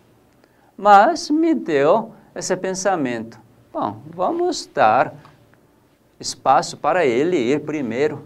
Mas 0.76 1.28
me 1.30 1.54
deu 1.54 2.12
esse 2.34 2.56
pensamento: 2.56 3.38
bom, 3.72 3.96
vamos 4.14 4.66
dar 4.72 5.14
espaço 6.18 6.76
para 6.76 7.04
ele 7.04 7.36
ir 7.36 7.60
primeiro. 7.60 8.24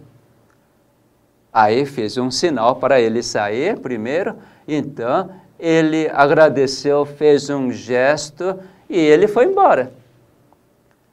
Aí 1.53 1.87
fez 1.87 2.19
um 2.19 2.31
sinal 2.31 2.77
para 2.77 3.01
ele 3.01 3.23
sair 3.23 3.79
primeiro, 3.79 4.37
então 4.69 5.31
ele 5.59 6.09
agradeceu, 6.13 7.07
fez 7.07 7.49
um 7.49 7.73
gesto 7.73 8.59
e 8.89 8.99
ele 8.99 9.27
foi 9.27 9.47
embora. 9.47 9.91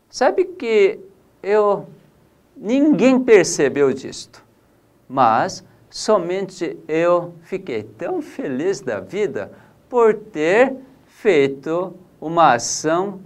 Sabe 0.10 0.44
que 0.46 1.00
eu 1.44 1.86
ninguém 2.56 3.20
percebeu 3.20 3.94
disto, 3.94 4.44
mas 5.08 5.64
somente 5.90 6.78
eu 6.88 7.34
fiquei 7.44 7.84
tão 7.84 8.22
feliz 8.22 8.80
da 8.80 9.00
vida 9.00 9.52
por 9.90 10.16
ter 10.16 10.74
feito 11.06 11.94
uma 12.20 12.54
ação 12.54 13.20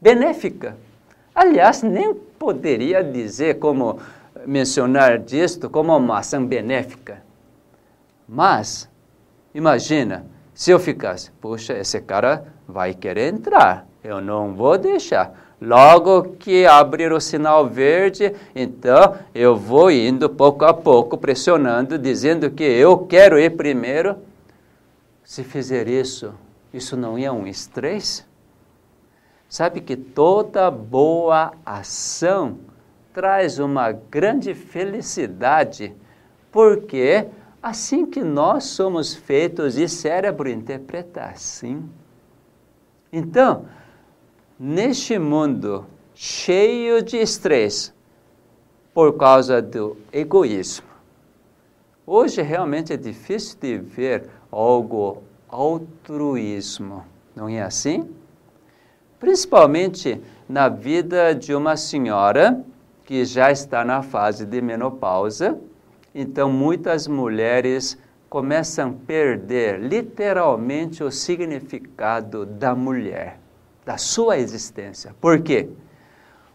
benéfica. 0.00 0.76
Aliás, 1.34 1.82
nem 1.82 2.14
poderia 2.14 3.02
dizer 3.02 3.58
como 3.58 3.98
mencionar 4.46 5.18
disto 5.18 5.68
como 5.68 5.94
uma 5.96 6.18
ação 6.18 6.46
benéfica. 6.46 7.22
Mas 8.28 8.88
imagina, 9.52 10.24
se 10.54 10.70
eu 10.70 10.78
ficasse, 10.78 11.30
puxa, 11.32 11.76
esse 11.76 12.00
cara 12.00 12.46
vai 12.66 12.94
querer 12.94 13.32
entrar, 13.32 13.86
eu 14.02 14.20
não 14.20 14.54
vou 14.54 14.78
deixar. 14.78 15.49
Logo 15.60 16.36
que 16.38 16.64
abrir 16.64 17.12
o 17.12 17.20
sinal 17.20 17.68
verde, 17.68 18.34
então 18.54 19.18
eu 19.34 19.54
vou 19.54 19.90
indo 19.90 20.30
pouco 20.30 20.64
a 20.64 20.72
pouco, 20.72 21.18
pressionando, 21.18 21.98
dizendo 21.98 22.50
que 22.50 22.64
eu 22.64 22.98
quero 23.06 23.38
ir 23.38 23.50
primeiro. 23.56 24.16
Se 25.22 25.44
fizer 25.44 25.86
isso, 25.86 26.32
isso 26.72 26.96
não 26.96 27.18
é 27.18 27.30
um 27.30 27.46
estresse? 27.46 28.24
Sabe 29.50 29.82
que 29.82 29.96
toda 29.96 30.70
boa 30.70 31.52
ação 31.66 32.58
traz 33.12 33.58
uma 33.58 33.92
grande 33.92 34.54
felicidade, 34.54 35.94
porque 36.50 37.26
assim 37.62 38.06
que 38.06 38.22
nós 38.22 38.64
somos 38.64 39.14
feitos 39.14 39.76
e 39.76 39.86
cérebro 39.88 40.48
interpreta 40.48 41.24
assim. 41.24 41.86
Então, 43.12 43.66
neste 44.60 45.18
mundo 45.18 45.86
cheio 46.14 47.02
de 47.02 47.16
estresse 47.16 47.92
por 48.92 49.16
causa 49.16 49.62
do 49.62 49.96
egoísmo, 50.12 50.90
Hoje 52.12 52.42
realmente 52.42 52.92
é 52.92 52.96
difícil 52.96 53.56
de 53.60 53.78
ver 53.78 54.28
algo 54.50 55.22
altruísmo, 55.48 57.04
não 57.36 57.48
é 57.48 57.62
assim? 57.62 58.10
Principalmente 59.20 60.20
na 60.48 60.68
vida 60.68 61.32
de 61.32 61.54
uma 61.54 61.76
senhora 61.76 62.64
que 63.04 63.24
já 63.24 63.52
está 63.52 63.84
na 63.84 64.02
fase 64.02 64.44
de 64.44 64.60
menopausa, 64.60 65.56
então 66.12 66.50
muitas 66.50 67.06
mulheres 67.06 67.96
começam 68.28 68.90
a 68.90 69.06
perder 69.06 69.78
literalmente 69.78 71.04
o 71.04 71.12
significado 71.12 72.44
da 72.44 72.74
mulher, 72.74 73.38
da 73.90 73.98
sua 73.98 74.38
existência. 74.38 75.12
Por 75.20 75.40
quê? 75.40 75.68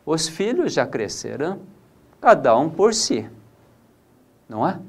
Os 0.05 0.25
filhos 0.25 0.71
já 0.71 0.85
cresceram, 0.85 1.59
cada 2.21 2.57
um 2.57 2.69
por 2.69 2.93
si, 2.93 3.29
não 4.47 4.65
é? 4.65 4.79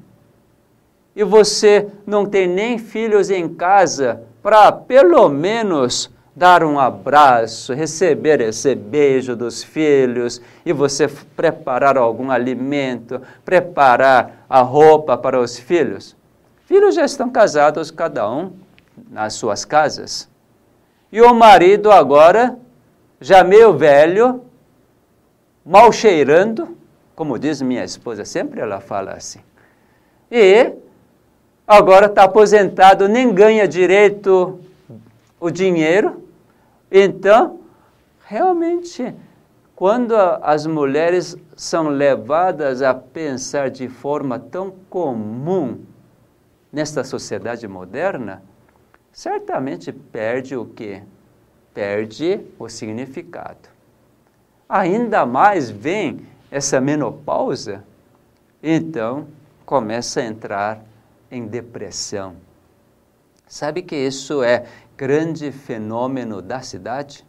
E 1.13 1.25
você 1.25 1.89
não 2.05 2.25
tem 2.25 2.47
nem 2.47 2.77
filhos 2.79 3.29
em 3.29 3.53
casa 3.53 4.23
para 4.41 4.71
pelo 4.71 5.27
menos 5.27 6.09
dar 6.33 6.63
um 6.63 6.79
abraço, 6.79 7.73
receber 7.73 8.39
esse 8.39 8.73
beijo 8.75 9.35
dos 9.35 9.61
filhos 9.61 10.41
e 10.65 10.71
você 10.71 11.09
preparar 11.35 11.97
algum 11.97 12.31
alimento, 12.31 13.21
preparar 13.43 14.45
a 14.47 14.61
roupa 14.61 15.17
para 15.17 15.37
os 15.37 15.59
filhos. 15.59 16.15
Filhos 16.63 16.95
já 16.95 17.03
estão 17.03 17.29
casados, 17.29 17.91
cada 17.91 18.29
um 18.31 18.53
nas 19.11 19.33
suas 19.33 19.65
casas. 19.65 20.29
E 21.11 21.21
o 21.21 21.33
marido 21.33 21.91
agora, 21.91 22.57
já 23.19 23.43
meio 23.43 23.77
velho, 23.77 24.43
mal 25.65 25.91
cheirando, 25.91 26.77
como 27.15 27.39
diz 27.39 27.61
minha 27.61 27.83
esposa, 27.83 28.25
sempre 28.25 28.59
ela 28.59 28.79
fala 28.79 29.13
assim. 29.13 29.39
E 30.29 30.73
agora 31.67 32.07
está 32.07 32.23
aposentado, 32.23 33.07
nem 33.07 33.33
ganha 33.33 33.67
direito 33.67 34.59
o 35.39 35.49
dinheiro, 35.49 36.27
então, 36.91 37.59
realmente, 38.25 39.13
quando 39.75 40.15
as 40.15 40.65
mulheres 40.65 41.37
são 41.55 41.89
levadas 41.89 42.81
a 42.81 42.93
pensar 42.93 43.69
de 43.69 43.87
forma 43.87 44.39
tão 44.39 44.73
comum 44.89 45.79
nesta 46.71 47.03
sociedade 47.03 47.67
moderna, 47.67 48.41
certamente 49.17 49.91
perde 49.91 50.55
o 50.55 50.63
que? 50.63 51.01
Perde 51.73 52.39
o 52.59 52.69
significado. 52.69 53.67
Ainda 54.69 55.25
mais 55.25 55.71
vem 55.71 56.21
essa 56.51 56.79
menopausa, 56.79 57.83
então 58.61 59.27
começa 59.65 60.19
a 60.19 60.25
entrar 60.25 60.85
em 61.31 61.47
depressão. 61.47 62.35
Sabe 63.47 63.81
que 63.81 63.95
isso 63.95 64.43
é 64.43 64.67
grande 64.95 65.51
fenômeno 65.51 66.39
da 66.39 66.61
cidade, 66.61 67.25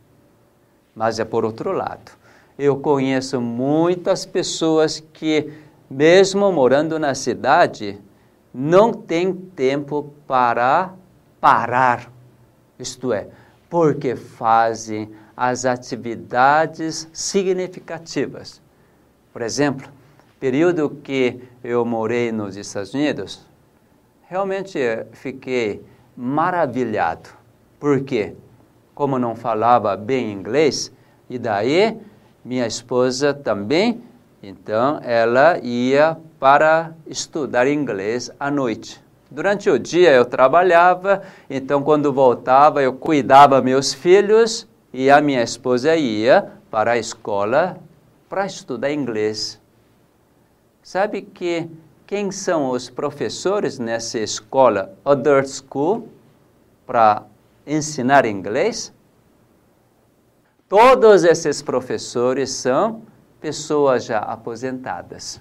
mas 0.94 1.18
é 1.18 1.24
por 1.24 1.42
outro 1.42 1.72
lado. 1.72 2.12
Eu 2.58 2.76
conheço 2.76 3.40
muitas 3.40 4.26
pessoas 4.26 5.00
que, 5.00 5.50
mesmo 5.88 6.52
morando 6.52 6.98
na 6.98 7.14
cidade, 7.14 7.98
não 8.52 8.92
têm 8.92 9.32
tempo 9.32 10.12
para 10.26 10.92
parar, 11.40 12.10
isto 12.78 13.12
é, 13.12 13.28
porque 13.68 14.16
fazem 14.16 15.10
as 15.36 15.64
atividades 15.64 17.08
significativas. 17.12 18.60
Por 19.32 19.42
exemplo, 19.42 19.88
período 20.40 20.90
que 21.02 21.40
eu 21.62 21.84
morei 21.84 22.32
nos 22.32 22.56
Estados 22.56 22.94
Unidos, 22.94 23.46
realmente 24.28 24.78
fiquei 25.12 25.84
maravilhado 26.16 27.38
por 27.78 28.02
quê? 28.02 28.34
Como 28.94 29.18
não 29.18 29.36
falava 29.36 29.96
bem 29.96 30.32
inglês, 30.32 30.92
e 31.30 31.38
daí 31.38 31.96
minha 32.44 32.66
esposa 32.66 33.32
também, 33.32 34.02
então 34.42 34.98
ela 35.02 35.58
ia 35.58 36.16
para 36.40 36.92
estudar 37.06 37.68
inglês 37.68 38.30
à 38.38 38.50
noite. 38.50 39.00
Durante 39.30 39.68
o 39.68 39.78
dia 39.78 40.10
eu 40.12 40.24
trabalhava, 40.24 41.22
então 41.50 41.82
quando 41.82 42.12
voltava 42.12 42.82
eu 42.82 42.94
cuidava 42.94 43.60
meus 43.60 43.92
filhos 43.92 44.66
e 44.92 45.10
a 45.10 45.20
minha 45.20 45.42
esposa 45.42 45.94
ia 45.96 46.50
para 46.70 46.92
a 46.92 46.98
escola 46.98 47.78
para 48.28 48.46
estudar 48.46 48.90
inglês. 48.90 49.60
Sabe 50.82 51.20
que 51.20 51.68
quem 52.06 52.30
são 52.30 52.70
os 52.70 52.88
professores 52.88 53.78
nessa 53.78 54.18
escola 54.18 54.94
Other 55.04 55.46
School 55.46 56.08
para 56.86 57.24
ensinar 57.66 58.24
inglês? 58.24 58.90
Todos 60.66 61.24
esses 61.24 61.60
professores 61.60 62.50
são 62.50 63.02
pessoas 63.40 64.04
já 64.04 64.20
aposentadas. 64.20 65.40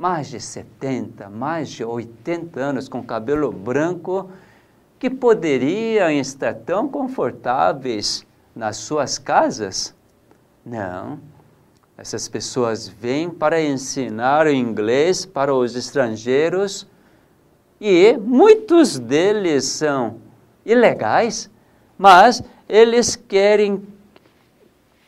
Mais 0.00 0.30
de 0.30 0.40
70, 0.40 1.28
mais 1.28 1.68
de 1.68 1.84
80 1.84 2.58
anos 2.58 2.88
com 2.88 3.02
cabelo 3.02 3.52
branco 3.52 4.30
que 4.98 5.10
poderiam 5.10 6.10
estar 6.10 6.54
tão 6.54 6.88
confortáveis 6.88 8.24
nas 8.56 8.78
suas 8.78 9.18
casas? 9.18 9.94
Não. 10.64 11.20
Essas 11.98 12.28
pessoas 12.28 12.88
vêm 12.88 13.28
para 13.28 13.62
ensinar 13.62 14.46
o 14.46 14.50
inglês 14.50 15.26
para 15.26 15.54
os 15.54 15.76
estrangeiros 15.76 16.86
e 17.78 18.16
muitos 18.16 18.98
deles 18.98 19.66
são 19.66 20.16
ilegais, 20.64 21.50
mas 21.98 22.42
eles 22.66 23.16
querem 23.16 23.86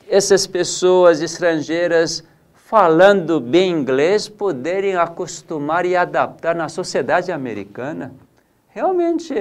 essas 0.07 0.47
pessoas 0.47 1.23
estrangeiras 1.23 2.23
falando 2.73 3.39
bem 3.39 3.71
inglês 3.71 4.31
poderem 4.31 4.97
acostumar 4.97 5.85
e 5.85 5.95
adaptar 5.95 6.55
na 6.55 6.71
sociedade 6.71 7.31
americana. 7.31 8.15
Realmente, 8.69 9.35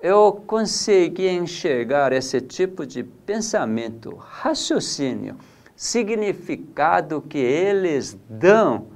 eu 0.00 0.40
consegui 0.46 1.28
enxergar 1.28 2.12
esse 2.12 2.40
tipo 2.40 2.86
de 2.86 3.02
pensamento, 3.02 4.14
raciocínio, 4.14 5.36
significado 5.74 7.20
que 7.20 7.36
eles 7.36 8.16
dão 8.30 8.86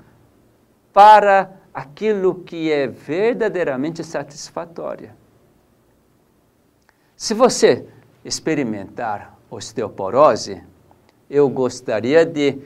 para 0.93 1.51
aquilo 1.75 2.37
que 2.37 2.71
é 2.71 2.87
verdadeiramente 2.87 4.05
satisfatório. 4.05 5.11
Se 7.17 7.35
você 7.35 7.85
experimentar 8.25 9.37
osteoporose, 9.51 10.63
eu 11.29 11.49
gostaria 11.49 12.25
de 12.25 12.61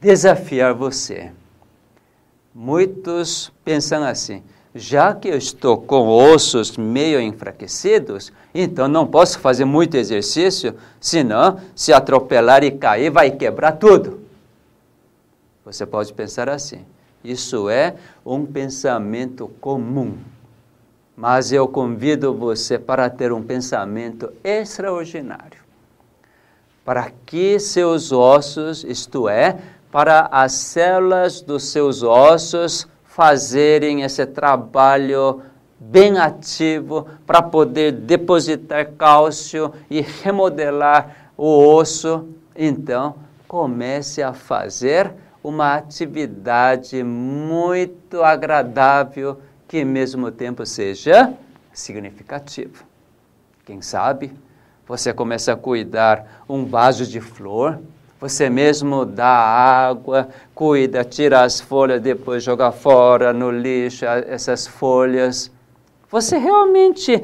desafiar 0.00 0.74
você. 0.74 1.32
Muitos 2.54 3.52
pensam 3.64 4.02
assim: 4.04 4.42
já 4.74 5.14
que 5.14 5.28
eu 5.28 5.36
estou 5.36 5.78
com 5.78 6.08
ossos 6.08 6.76
meio 6.76 7.20
enfraquecidos, 7.20 8.32
então 8.54 8.88
não 8.88 9.06
posso 9.06 9.38
fazer 9.38 9.64
muito 9.64 9.96
exercício, 9.96 10.74
senão, 11.00 11.60
se 11.74 11.92
atropelar 11.92 12.62
e 12.64 12.70
cair, 12.70 13.10
vai 13.10 13.30
quebrar 13.30 13.72
tudo. 13.72 14.20
Você 15.64 15.84
pode 15.84 16.12
pensar 16.12 16.48
assim. 16.48 16.84
Isso 17.22 17.68
é 17.68 17.94
um 18.24 18.46
pensamento 18.46 19.48
comum. 19.60 20.16
Mas 21.16 21.52
eu 21.52 21.66
convido 21.66 22.32
você 22.32 22.78
para 22.78 23.10
ter 23.10 23.32
um 23.32 23.42
pensamento 23.42 24.32
extraordinário. 24.42 25.58
Para 26.84 27.10
que 27.26 27.58
seus 27.58 28.12
ossos, 28.12 28.84
isto 28.84 29.28
é, 29.28 29.58
para 29.90 30.28
as 30.30 30.52
células 30.52 31.40
dos 31.40 31.64
seus 31.64 32.02
ossos 32.02 32.86
fazerem 33.04 34.02
esse 34.02 34.24
trabalho 34.26 35.42
bem 35.78 36.18
ativo 36.18 37.06
para 37.26 37.40
poder 37.40 37.92
depositar 37.92 38.92
cálcio 38.92 39.72
e 39.88 40.00
remodelar 40.00 41.32
o 41.36 41.74
osso, 41.74 42.28
então 42.54 43.16
comece 43.46 44.22
a 44.22 44.32
fazer 44.32 45.12
uma 45.42 45.74
atividade 45.76 47.02
muito 47.02 48.22
agradável 48.22 49.40
que 49.66 49.80
ao 49.80 49.86
mesmo 49.86 50.30
tempo 50.30 50.66
seja 50.66 51.32
significativo. 51.72 52.84
Quem 53.64 53.80
sabe 53.80 54.32
você 54.86 55.12
começa 55.12 55.52
a 55.52 55.56
cuidar 55.56 56.42
um 56.48 56.64
vaso 56.64 57.06
de 57.06 57.20
flor, 57.20 57.78
você 58.20 58.50
mesmo 58.50 59.04
dá 59.04 59.28
água, 59.28 60.28
cuida, 60.54 61.04
tira 61.04 61.42
as 61.42 61.60
folhas, 61.60 62.00
depois 62.00 62.42
joga 62.42 62.72
fora 62.72 63.32
no 63.32 63.50
lixo 63.50 64.04
essas 64.04 64.66
folhas. 64.66 65.50
Você 66.10 66.36
realmente 66.36 67.22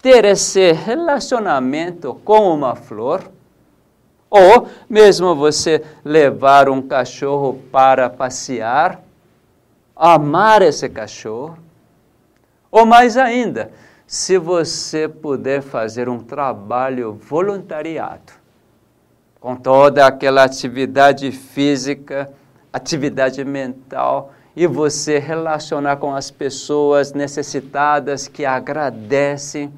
ter 0.00 0.24
esse 0.24 0.72
relacionamento 0.72 2.14
com 2.24 2.54
uma 2.54 2.76
flor, 2.76 3.28
ou 4.30 4.68
mesmo 4.88 5.34
você 5.34 5.82
levar 6.04 6.68
um 6.68 6.82
cachorro 6.82 7.60
para 7.72 8.08
passear, 8.08 9.02
amar 9.96 10.62
esse 10.62 10.88
cachorro, 10.88 11.58
Ou 12.70 12.84
mais 12.84 13.16
ainda, 13.16 13.72
se 14.06 14.38
você 14.38 15.08
puder 15.08 15.62
fazer 15.62 16.08
um 16.08 16.18
trabalho 16.18 17.14
voluntariado, 17.14 18.37
com 19.40 19.56
toda 19.56 20.06
aquela 20.06 20.44
atividade 20.44 21.30
física, 21.30 22.30
atividade 22.72 23.44
mental, 23.44 24.32
e 24.56 24.66
você 24.66 25.18
relacionar 25.18 25.96
com 25.98 26.14
as 26.14 26.30
pessoas 26.30 27.12
necessitadas 27.12 28.26
que 28.26 28.44
agradecem, 28.44 29.72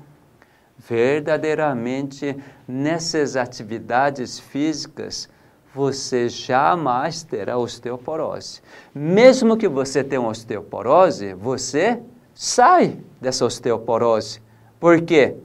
verdadeiramente 0.79 2.35
nessas 2.67 3.37
atividades 3.37 4.39
físicas, 4.39 5.29
você 5.75 6.29
jamais 6.29 7.23
terá 7.23 7.59
osteoporose. 7.59 8.63
Mesmo 8.95 9.57
que 9.57 9.69
você 9.69 10.03
tenha 10.03 10.23
osteoporose, 10.23 11.35
você 11.35 12.01
sai 12.35 12.99
dessa 13.21 13.45
osteoporose. 13.45 14.41
Por 14.81 15.03
quê? 15.03 15.37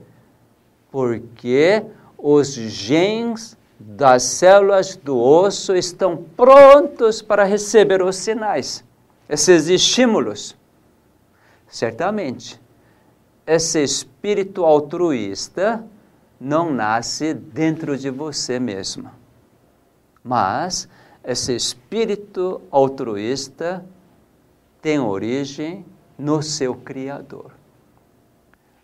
Porque 0.90 1.84
os 2.16 2.54
genes 2.54 3.55
das 3.78 4.22
células 4.22 4.96
do 4.96 5.18
osso 5.18 5.74
estão 5.74 6.16
prontos 6.16 7.20
para 7.20 7.44
receber 7.44 8.02
os 8.02 8.16
sinais, 8.16 8.84
esses 9.28 9.68
estímulos. 9.68 10.56
Certamente, 11.68 12.60
esse 13.46 13.82
espírito 13.82 14.64
altruísta 14.64 15.84
não 16.40 16.72
nasce 16.72 17.34
dentro 17.34 17.96
de 17.96 18.10
você 18.10 18.58
mesmo. 18.58 19.10
Mas 20.22 20.88
esse 21.22 21.54
espírito 21.54 22.60
altruísta 22.70 23.84
tem 24.80 24.98
origem 24.98 25.84
no 26.18 26.42
seu 26.42 26.74
Criador. 26.74 27.52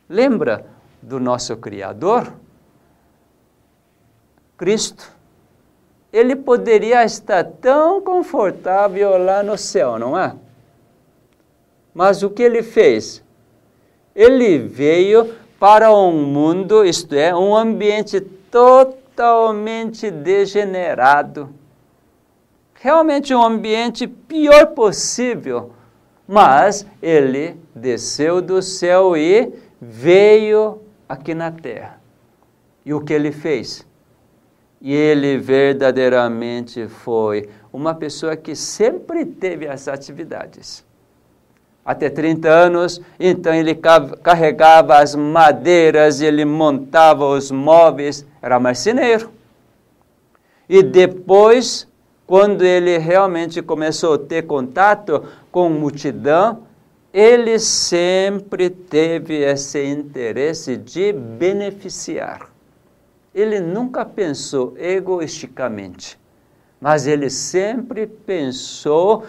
Lembra 0.08 0.66
do 1.00 1.18
nosso 1.18 1.56
Criador? 1.56 2.32
Cristo. 4.62 5.10
Ele 6.12 6.36
poderia 6.36 7.04
estar 7.04 7.42
tão 7.42 8.00
confortável 8.00 9.18
lá 9.18 9.42
no 9.42 9.58
céu, 9.58 9.98
não 9.98 10.16
é? 10.16 10.36
Mas 11.92 12.22
o 12.22 12.30
que 12.30 12.44
ele 12.44 12.62
fez? 12.62 13.24
Ele 14.14 14.58
veio 14.58 15.34
para 15.58 15.92
um 15.92 16.12
mundo, 16.12 16.84
isto 16.84 17.12
é, 17.12 17.34
um 17.34 17.56
ambiente 17.56 18.20
totalmente 18.20 20.12
degenerado. 20.12 21.52
Realmente 22.74 23.34
um 23.34 23.42
ambiente 23.42 24.06
pior 24.06 24.66
possível. 24.68 25.72
Mas 26.24 26.86
ele 27.02 27.56
desceu 27.74 28.40
do 28.40 28.62
céu 28.62 29.16
e 29.16 29.52
veio 29.80 30.80
aqui 31.08 31.34
na 31.34 31.50
terra. 31.50 32.00
E 32.86 32.94
o 32.94 33.00
que 33.00 33.12
ele 33.12 33.32
fez? 33.32 33.84
E 34.82 34.92
ele 34.92 35.38
verdadeiramente 35.38 36.88
foi 36.88 37.48
uma 37.72 37.94
pessoa 37.94 38.36
que 38.36 38.54
sempre 38.56 39.24
teve 39.24 39.66
as 39.66 39.86
atividades 39.88 40.84
até 41.84 42.08
30 42.08 42.48
anos, 42.48 43.00
então 43.18 43.52
ele 43.52 43.74
carregava 43.74 44.98
as 44.98 45.14
madeiras, 45.14 46.20
ele 46.20 46.44
montava 46.44 47.26
os 47.26 47.50
móveis, 47.50 48.24
era 48.40 48.60
marceneiro. 48.60 49.30
E 50.68 50.82
depois, 50.82 51.88
quando 52.26 52.62
ele 52.62 52.98
realmente 52.98 53.60
começou 53.60 54.14
a 54.14 54.18
ter 54.18 54.42
contato 54.46 55.24
com 55.50 55.68
multidão, 55.68 56.62
ele 57.12 57.58
sempre 57.58 58.70
teve 58.70 59.42
esse 59.42 59.84
interesse 59.84 60.76
de 60.76 61.12
beneficiar. 61.12 62.51
Ele 63.34 63.60
nunca 63.60 64.04
pensou 64.04 64.74
egoisticamente, 64.76 66.18
mas 66.80 67.06
ele 67.06 67.30
sempre 67.30 68.06
pensou 68.06 69.24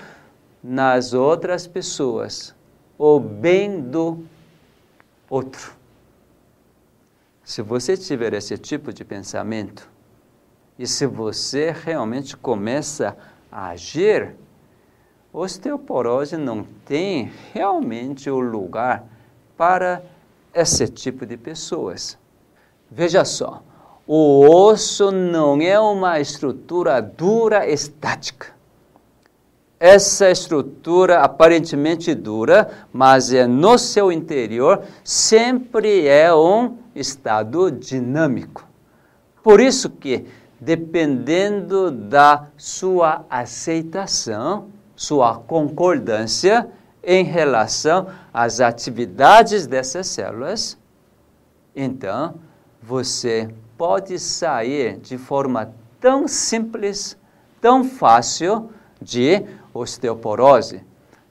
nas 0.61 1.13
outras 1.13 1.67
pessoas 1.67 2.53
o 2.97 3.19
bem 3.19 3.81
do 3.81 4.25
outro. 5.29 5.73
Se 7.43 7.61
você 7.61 7.97
tiver 7.97 8.33
esse 8.33 8.57
tipo 8.57 8.93
de 8.93 9.03
pensamento, 9.03 9.89
e 10.77 10.87
se 10.87 11.05
você 11.05 11.71
realmente 11.71 12.35
começa 12.35 13.15
a 13.51 13.69
agir, 13.69 14.35
osteoporose 15.31 16.37
não 16.37 16.63
tem 16.85 17.31
realmente 17.53 18.29
o 18.29 18.39
lugar 18.39 19.05
para 19.55 20.03
esse 20.53 20.87
tipo 20.87 21.25
de 21.25 21.37
pessoas. 21.37 22.17
Veja 22.89 23.23
só, 23.25 23.63
o 24.05 24.47
osso 24.47 25.11
não 25.11 25.61
é 25.61 25.79
uma 25.79 26.19
estrutura 26.19 27.01
dura 27.01 27.67
estática 27.67 28.53
essa 29.83 30.31
estrutura 30.31 31.19
aparentemente 31.19 32.15
dura, 32.15 32.69
mas 32.93 33.33
é 33.33 33.45
no 33.45 33.77
seu 33.77 34.13
interior 34.13 34.81
sempre 35.03 36.07
é 36.07 36.33
um 36.33 36.77
estado 36.95 37.69
dinâmico. 37.69 38.65
Por 39.43 39.59
isso 39.59 39.89
que, 39.89 40.25
dependendo 40.57 41.91
da 41.91 42.47
sua 42.55 43.25
aceitação, 43.29 44.69
sua 44.95 45.35
concordância 45.35 46.69
em 47.03 47.25
relação 47.25 48.07
às 48.33 48.61
atividades 48.61 49.67
dessas 49.67 50.07
células, 50.07 50.77
então 51.75 52.35
você 52.81 53.49
pode 53.83 54.17
sair 54.17 54.95
de 54.95 55.17
forma 55.17 55.73
tão 55.99 56.25
simples, 56.25 57.17
tão 57.59 57.83
fácil 57.83 58.69
de 59.01 59.43
osteoporose? 59.73 60.81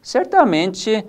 Certamente, 0.02 1.02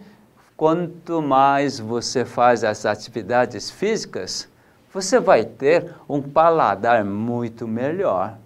quanto 0.56 1.22
mais 1.22 1.80
você 1.82 2.24
faz 2.24 2.64
as 2.64 2.86
atividades 2.86 3.70
físicas, 3.70 4.48
você 4.94 5.20
vai 5.20 5.44
ter 5.44 5.94
um 6.08 6.22
paladar 6.22 7.04
muito 7.04 7.68
melhor. 7.68 8.38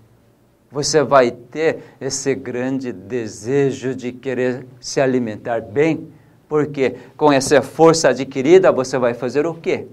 Você 0.71 1.03
vai 1.03 1.29
ter 1.29 1.83
esse 2.01 2.33
grande 2.33 2.91
desejo 2.91 3.93
de 3.93 4.11
querer 4.11 4.65
se 4.79 4.99
alimentar 4.99 5.61
bem, 5.61 6.11
porque 6.49 6.95
com 7.15 7.31
essa 7.31 7.61
força 7.61 8.09
adquirida 8.09 8.71
você 8.71 8.97
vai 8.97 9.13
fazer 9.13 9.45
o 9.45 9.53
quê? 9.53 9.85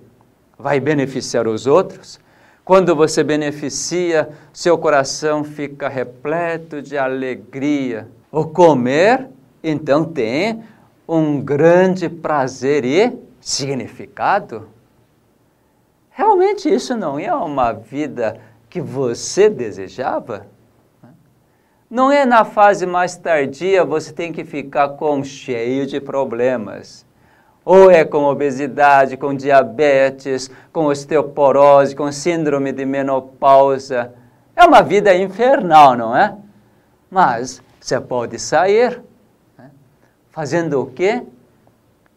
Vai 0.59 0.81
beneficiar 0.81 1.47
os 1.47 1.67
outros. 1.67 2.24
Quando 2.65 2.97
você 2.97 3.23
beneficia, 3.23 4.31
seu 4.53 4.79
coração 4.79 5.45
fica 5.45 5.89
repleto 5.89 6.81
de 6.81 6.97
alegria, 6.97 8.09
o 8.33 8.47
comer, 8.47 9.29
então, 9.62 10.05
tem 10.05 10.62
um 11.09 11.41
grande 11.41 12.09
prazer 12.09 12.85
e 12.85 13.19
significado. 13.41 14.69
Realmente 16.11 16.73
isso 16.73 16.95
não 16.95 17.19
é 17.19 17.35
uma 17.35 17.73
vida 17.73 18.39
que 18.69 18.81
você 18.81 19.49
desejava? 19.49 20.47
Não 21.89 22.12
é 22.12 22.27
na 22.27 22.45
fase 22.45 22.87
mais 22.87 23.17
tardia 23.17 23.85
você 23.85 24.12
tem 24.12 24.33
que 24.33 24.45
ficar 24.45 24.91
com 24.91 25.25
cheio 25.25 25.87
de 25.87 26.01
problemas. 26.01 27.04
Ou 27.65 27.91
é 27.91 28.05
com 28.05 28.25
obesidade, 28.25 29.17
com 29.17 29.35
diabetes, 29.35 30.51
com 30.73 30.87
osteoporose, 30.87 31.97
com 31.97 32.12
síndrome 32.12 32.73
de 32.73 32.85
menopausa. 32.85 34.12
É 34.55 34.65
uma 34.65 34.83
vida 34.83 35.15
infernal, 35.15 35.97
não 35.97 36.17
é? 36.17 36.37
Mas 37.11 37.62
você 37.81 38.01
pode 38.01 38.39
sair 38.39 39.03
né? 39.57 39.71
fazendo 40.31 40.81
o 40.81 40.87
quê? 40.87 41.23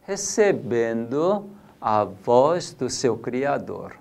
Recebendo 0.05 1.45
a 1.79 2.03
voz 2.03 2.73
do 2.73 2.89
seu 2.89 3.17
Criador. 3.17 3.95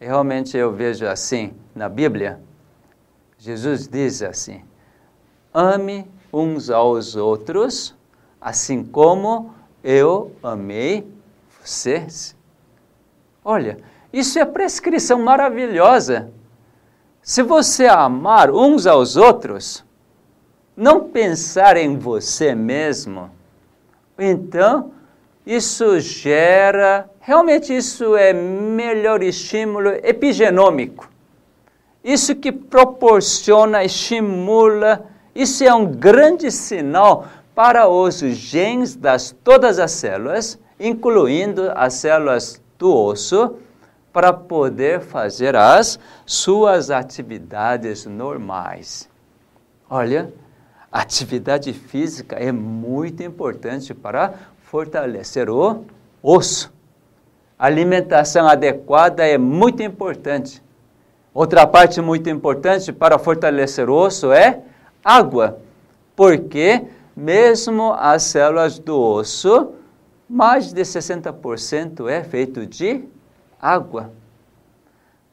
Realmente 0.00 0.56
eu 0.56 0.72
vejo 0.72 1.06
assim 1.06 1.54
na 1.74 1.88
Bíblia. 1.88 2.40
Jesus 3.38 3.88
diz 3.88 4.22
assim: 4.22 4.62
ame 5.52 6.06
uns 6.32 6.70
aos 6.70 7.16
outros, 7.16 7.96
assim 8.40 8.84
como 8.84 9.54
eu 9.82 10.32
amei 10.42 11.06
vocês. 11.60 12.36
Olha, 13.44 13.78
isso 14.12 14.38
é 14.38 14.44
prescrição 14.44 15.22
maravilhosa. 15.22 16.30
Se 17.22 17.42
você 17.42 17.86
amar 17.86 18.50
uns 18.50 18.86
aos 18.86 19.16
outros, 19.16 19.84
não 20.76 21.08
pensar 21.08 21.76
em 21.76 21.98
você 21.98 22.54
mesmo, 22.54 23.30
então 24.18 24.92
isso 25.46 25.98
gera, 26.00 27.08
realmente 27.20 27.74
isso 27.74 28.16
é 28.16 28.32
melhor 28.32 29.22
estímulo 29.22 29.90
epigenômico. 30.02 31.08
Isso 32.02 32.34
que 32.34 32.50
proporciona, 32.52 33.84
estimula, 33.84 35.06
isso 35.34 35.62
é 35.64 35.72
um 35.72 35.86
grande 35.86 36.50
sinal 36.50 37.26
para 37.58 37.88
os 37.88 38.20
genes 38.20 38.94
das 38.94 39.32
todas 39.42 39.80
as 39.80 39.90
células, 39.90 40.60
incluindo 40.78 41.72
as 41.74 41.94
células 41.94 42.62
do 42.78 42.94
osso, 42.94 43.56
para 44.12 44.32
poder 44.32 45.00
fazer 45.00 45.56
as 45.56 45.98
suas 46.24 46.88
atividades 46.88 48.06
normais. 48.06 49.10
Olha, 49.90 50.32
atividade 50.92 51.72
física 51.72 52.36
é 52.36 52.52
muito 52.52 53.24
importante 53.24 53.92
para 53.92 54.34
fortalecer 54.62 55.50
o 55.50 55.84
osso. 56.22 56.72
alimentação 57.58 58.46
adequada 58.46 59.26
é 59.26 59.36
muito 59.36 59.82
importante. 59.82 60.62
Outra 61.34 61.66
parte 61.66 62.00
muito 62.00 62.30
importante 62.30 62.92
para 62.92 63.18
fortalecer 63.18 63.90
o 63.90 63.96
osso 63.96 64.30
é 64.30 64.60
água, 65.02 65.58
porque 66.14 66.86
mesmo 67.18 67.94
as 67.94 68.22
células 68.22 68.78
do 68.78 68.96
osso, 68.96 69.72
mais 70.30 70.72
de 70.72 70.82
60% 70.82 72.08
é 72.08 72.22
feito 72.22 72.64
de 72.64 73.02
água. 73.60 74.12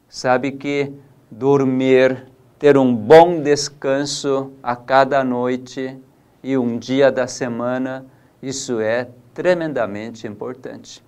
Sabe 0.08 0.50
que 0.50 0.92
dormir, 1.30 2.26
ter 2.58 2.76
um 2.76 2.92
bom 2.92 3.40
descanso 3.40 4.50
a 4.60 4.74
cada 4.74 5.22
noite 5.22 5.96
e 6.42 6.58
um 6.58 6.76
dia 6.76 7.12
da 7.12 7.28
semana, 7.28 8.04
isso 8.42 8.80
é 8.80 9.08
tremendamente 9.32 10.26
importante. 10.26 11.04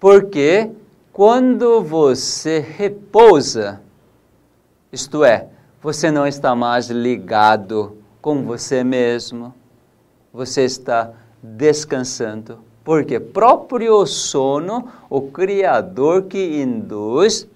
Porque 0.00 0.68
quando 1.12 1.80
você 1.80 2.58
repousa, 2.58 3.80
isto 4.90 5.22
é, 5.22 5.46
você 5.80 6.10
não 6.10 6.26
está 6.26 6.56
mais 6.56 6.90
ligado 6.90 7.98
com 8.20 8.42
você 8.42 8.82
mesmo, 8.82 9.54
você 10.32 10.64
está 10.64 11.12
descansando. 11.42 12.58
Porque 12.84 13.20
próprio 13.20 14.04
sono, 14.06 14.88
o 15.08 15.22
Criador 15.22 16.22
que 16.22 16.60
induz 16.60 17.46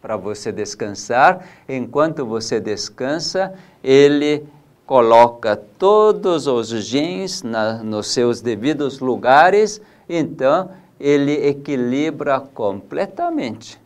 para 0.00 0.16
você 0.16 0.52
descansar, 0.52 1.44
enquanto 1.68 2.24
você 2.24 2.60
descansa, 2.60 3.54
ele 3.82 4.46
coloca 4.86 5.56
todos 5.56 6.46
os 6.46 6.68
genes 6.68 7.42
na, 7.42 7.82
nos 7.82 8.12
seus 8.12 8.40
devidos 8.40 9.00
lugares, 9.00 9.80
então 10.08 10.70
ele 10.98 11.46
equilibra 11.46 12.38
completamente. 12.40 13.80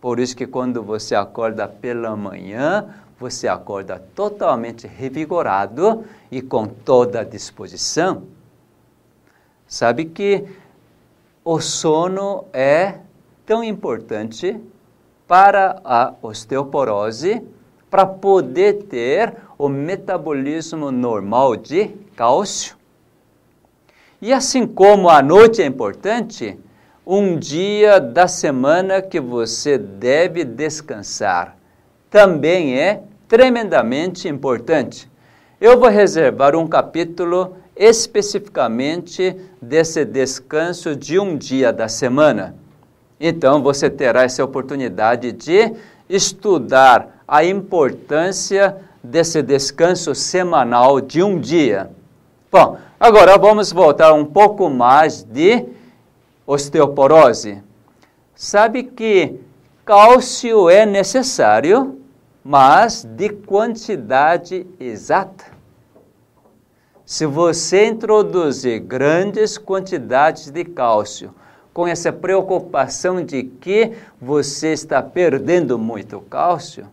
Por 0.00 0.20
isso 0.20 0.36
que 0.36 0.46
quando 0.46 0.82
você 0.82 1.14
acorda 1.14 1.66
pela 1.66 2.14
manhã, 2.14 2.86
você 3.18 3.48
acorda 3.48 3.98
totalmente 4.14 4.86
revigorado 4.86 6.04
e 6.30 6.40
com 6.40 6.66
toda 6.66 7.20
a 7.20 7.24
disposição. 7.24 8.22
Sabe 9.66 10.04
que 10.06 10.46
o 11.44 11.60
sono 11.60 12.44
é 12.52 13.00
tão 13.44 13.64
importante 13.64 14.58
para 15.26 15.80
a 15.84 16.14
osteoporose, 16.22 17.42
para 17.90 18.06
poder 18.06 18.84
ter 18.84 19.34
o 19.58 19.68
metabolismo 19.68 20.90
normal 20.90 21.56
de 21.56 21.88
cálcio. 22.14 22.76
E 24.22 24.32
assim 24.32 24.66
como 24.66 25.08
a 25.08 25.22
noite 25.22 25.60
é 25.60 25.66
importante, 25.66 26.58
um 27.06 27.38
dia 27.38 27.98
da 27.98 28.28
semana 28.28 29.00
que 29.00 29.18
você 29.18 29.78
deve 29.78 30.44
descansar 30.44 31.57
também 32.10 32.78
é 32.78 33.02
tremendamente 33.26 34.28
importante. 34.28 35.10
Eu 35.60 35.78
vou 35.78 35.88
reservar 35.88 36.56
um 36.56 36.66
capítulo 36.66 37.56
especificamente 37.76 39.36
desse 39.60 40.04
descanso 40.04 40.96
de 40.96 41.18
um 41.18 41.36
dia 41.36 41.72
da 41.72 41.88
semana. 41.88 42.54
Então 43.20 43.62
você 43.62 43.90
terá 43.90 44.22
essa 44.22 44.44
oportunidade 44.44 45.32
de 45.32 45.74
estudar 46.08 47.22
a 47.26 47.44
importância 47.44 48.76
desse 49.02 49.42
descanso 49.42 50.14
semanal 50.14 51.00
de 51.00 51.22
um 51.22 51.38
dia. 51.38 51.90
Bom, 52.50 52.78
agora 52.98 53.36
vamos 53.36 53.72
voltar 53.72 54.12
um 54.12 54.24
pouco 54.24 54.70
mais 54.70 55.22
de 55.22 55.66
osteoporose. 56.46 57.62
Sabe 58.34 58.84
que 58.84 59.38
cálcio 59.88 60.68
é 60.68 60.84
necessário, 60.84 61.98
mas 62.44 63.04
de 63.04 63.30
quantidade 63.30 64.66
exata. 64.78 65.46
Se 67.06 67.24
você 67.24 67.86
introduzir 67.86 68.80
grandes 68.80 69.56
quantidades 69.56 70.50
de 70.50 70.62
cálcio, 70.62 71.34
com 71.72 71.86
essa 71.86 72.12
preocupação 72.12 73.24
de 73.24 73.44
que 73.44 73.94
você 74.20 74.74
está 74.74 75.02
perdendo 75.02 75.78
muito 75.78 76.20
cálcio, 76.20 76.86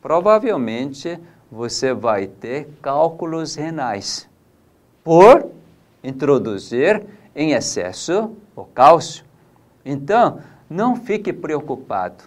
provavelmente 0.00 1.20
você 1.52 1.94
vai 1.94 2.26
ter 2.26 2.68
cálculos 2.82 3.54
renais 3.54 4.28
por 5.04 5.46
introduzir 6.02 7.00
em 7.32 7.52
excesso 7.52 8.32
o 8.56 8.64
cálcio. 8.64 9.24
Então, 9.84 10.40
não 10.72 10.96
fique 10.96 11.32
preocupado 11.32 12.24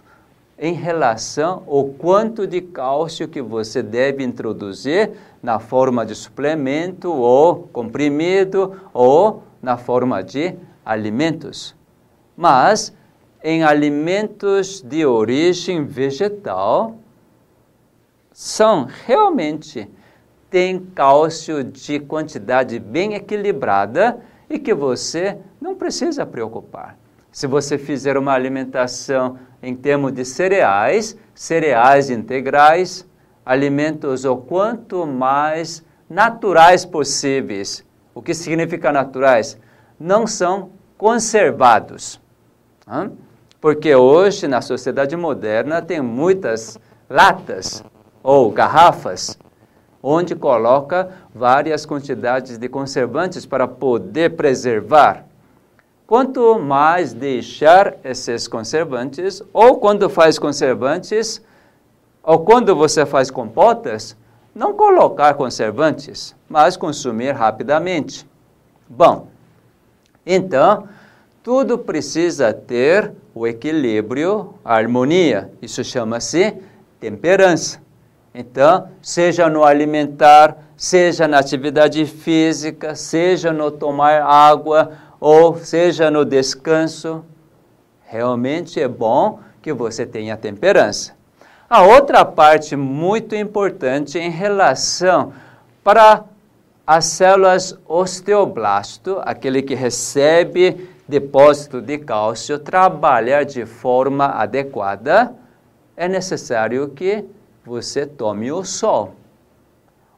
em 0.58 0.72
relação 0.72 1.64
ao 1.66 1.84
quanto 1.84 2.46
de 2.46 2.60
cálcio 2.60 3.28
que 3.28 3.42
você 3.42 3.82
deve 3.82 4.24
introduzir 4.24 5.10
na 5.42 5.58
forma 5.58 6.06
de 6.06 6.14
suplemento 6.14 7.12
ou 7.12 7.68
comprimido 7.72 8.80
ou 8.94 9.42
na 9.60 9.76
forma 9.76 10.22
de 10.22 10.54
alimentos. 10.84 11.74
Mas 12.36 12.94
em 13.42 13.64
alimentos 13.64 14.80
de 14.80 15.04
origem 15.04 15.84
vegetal 15.84 16.96
são 18.32 18.86
realmente 19.06 19.90
tem 20.48 20.78
cálcio 20.78 21.64
de 21.64 21.98
quantidade 21.98 22.78
bem 22.78 23.14
equilibrada 23.14 24.20
e 24.48 24.58
que 24.58 24.72
você 24.72 25.36
não 25.60 25.74
precisa 25.74 26.24
preocupar. 26.24 26.96
Se 27.36 27.46
você 27.46 27.76
fizer 27.76 28.16
uma 28.16 28.32
alimentação 28.32 29.38
em 29.62 29.76
termos 29.76 30.10
de 30.10 30.24
cereais, 30.24 31.14
cereais 31.34 32.08
integrais, 32.08 33.06
alimentos 33.44 34.24
o 34.24 34.38
quanto 34.38 35.06
mais 35.06 35.84
naturais 36.08 36.86
possíveis. 36.86 37.84
O 38.14 38.22
que 38.22 38.32
significa 38.32 38.90
naturais? 38.90 39.58
Não 40.00 40.26
são 40.26 40.70
conservados. 40.96 42.18
Porque 43.60 43.94
hoje, 43.94 44.48
na 44.48 44.62
sociedade 44.62 45.14
moderna, 45.14 45.82
tem 45.82 46.00
muitas 46.00 46.78
latas 47.06 47.84
ou 48.22 48.50
garrafas 48.50 49.38
onde 50.02 50.34
coloca 50.34 51.10
várias 51.34 51.84
quantidades 51.84 52.56
de 52.56 52.66
conservantes 52.66 53.44
para 53.44 53.68
poder 53.68 54.36
preservar. 54.36 55.26
Quanto 56.06 56.56
mais 56.58 57.12
deixar 57.12 57.96
esses 58.04 58.46
conservantes, 58.46 59.42
ou 59.52 59.78
quando 59.78 60.08
faz 60.08 60.38
conservantes, 60.38 61.42
ou 62.22 62.40
quando 62.40 62.76
você 62.76 63.04
faz 63.04 63.28
compotas, 63.28 64.16
não 64.54 64.72
colocar 64.72 65.34
conservantes, 65.34 66.34
mas 66.48 66.76
consumir 66.76 67.32
rapidamente. 67.32 68.24
Bom, 68.88 69.26
então, 70.24 70.88
tudo 71.42 71.76
precisa 71.76 72.52
ter 72.52 73.12
o 73.34 73.44
equilíbrio, 73.44 74.54
a 74.64 74.76
harmonia. 74.76 75.52
Isso 75.60 75.82
chama-se 75.82 76.56
temperança. 77.00 77.80
Então, 78.32 78.88
seja 79.02 79.48
no 79.48 79.64
alimentar, 79.64 80.56
seja 80.76 81.26
na 81.26 81.38
atividade 81.38 82.04
física, 82.06 82.94
seja 82.94 83.52
no 83.52 83.70
tomar 83.70 84.22
água 84.22 84.92
ou 85.20 85.56
seja 85.56 86.10
no 86.10 86.24
descanso, 86.24 87.24
realmente 88.04 88.80
é 88.80 88.88
bom 88.88 89.40
que 89.62 89.72
você 89.72 90.06
tenha 90.06 90.36
temperança. 90.36 91.14
A 91.68 91.82
outra 91.82 92.24
parte 92.24 92.76
muito 92.76 93.34
importante 93.34 94.18
em 94.18 94.30
relação 94.30 95.32
para 95.82 96.24
as 96.86 97.06
células 97.06 97.76
osteoblasto, 97.88 99.20
aquele 99.24 99.60
que 99.62 99.74
recebe 99.74 100.88
depósito 101.08 101.80
de 101.80 101.98
cálcio, 101.98 102.58
trabalhar 102.58 103.44
de 103.44 103.66
forma 103.66 104.26
adequada, 104.26 105.34
é 105.96 106.06
necessário 106.08 106.88
que 106.90 107.24
você 107.64 108.06
tome 108.06 108.52
o 108.52 108.64
sol. 108.64 109.14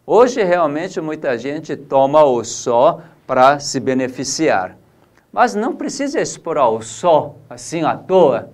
Hoje, 0.07 0.43
realmente, 0.43 1.01
muita 1.01 1.37
gente 1.39 1.77
toma 1.77 2.25
o 2.25 2.43
sol 2.45 3.03
para 3.27 3.59
se 3.59 3.79
beneficiar. 3.79 4.78
Mas 5.33 5.55
não 5.55 5.77
precisa 5.77 6.21
expor 6.21 6.59
ao 6.59 6.81
sol 6.81 7.39
assim 7.49 7.83
à 7.83 7.97
toa. 7.97 8.51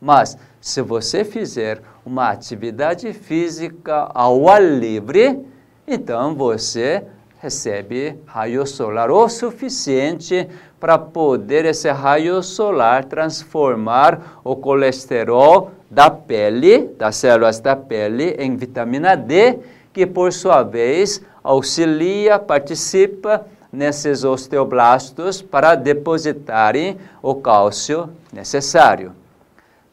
Mas, 0.00 0.36
se 0.60 0.82
você 0.82 1.24
fizer 1.24 1.82
uma 2.04 2.30
atividade 2.30 3.12
física 3.12 4.10
ao 4.14 4.48
ar 4.48 4.62
livre, 4.62 5.44
então 5.86 6.34
você 6.34 7.04
recebe 7.38 8.18
raio 8.26 8.66
solar 8.66 9.10
o 9.10 9.28
suficiente 9.28 10.48
para 10.80 10.96
poder 10.96 11.66
esse 11.66 11.90
raio 11.90 12.42
solar 12.42 13.04
transformar 13.04 14.40
o 14.42 14.56
colesterol 14.56 15.70
da 15.90 16.10
pele, 16.10 16.88
das 16.98 17.16
células 17.16 17.60
da 17.60 17.76
pele, 17.76 18.34
em 18.38 18.56
vitamina 18.56 19.14
D, 19.14 19.58
que 19.92 20.06
por 20.06 20.32
sua 20.32 20.62
vez 20.62 21.22
auxilia, 21.42 22.38
participa 22.38 23.46
nesses 23.74 24.24
osteoblastos 24.24 25.42
para 25.42 25.74
depositarem 25.74 26.96
o 27.20 27.34
cálcio 27.34 28.08
necessário. 28.32 29.12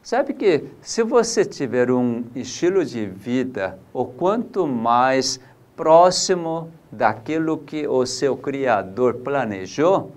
Sabe 0.02 0.32
que 0.34 0.64
se 0.80 1.02
você 1.02 1.44
tiver 1.44 1.90
um 1.90 2.24
estilo 2.34 2.84
de 2.84 3.06
vida 3.06 3.78
o 3.92 4.04
quanto 4.04 4.66
mais 4.66 5.38
próximo 5.76 6.70
daquilo 6.90 7.58
que 7.58 7.86
o 7.86 8.04
seu 8.04 8.36
Criador 8.36 9.14
planejou, 9.14 10.12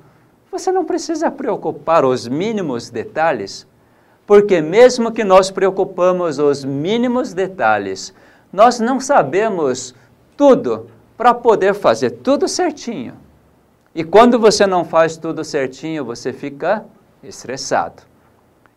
você 0.51 0.71
não 0.71 0.85
precisa 0.85 1.29
preocupar 1.29 2.05
os 2.05 2.27
mínimos 2.27 2.89
detalhes, 2.89 3.67
porque 4.25 4.61
mesmo 4.61 5.11
que 5.11 5.23
nós 5.23 5.51
preocupamos 5.51 6.39
os 6.39 6.63
mínimos 6.63 7.33
detalhes, 7.33 8.13
nós 8.51 8.79
não 8.79 8.99
sabemos 8.99 9.93
tudo 10.35 10.87
para 11.17 11.33
poder 11.33 11.73
fazer 11.73 12.09
tudo 12.09 12.47
certinho. 12.47 13.24
E 13.95 14.03
quando 14.03 14.37
você 14.37 14.67
não 14.67 14.83
faz 14.83 15.15
tudo 15.15 15.41
certinho, 15.41 16.03
você 16.03 16.33
fica 16.33 16.83
estressado. 17.23 18.03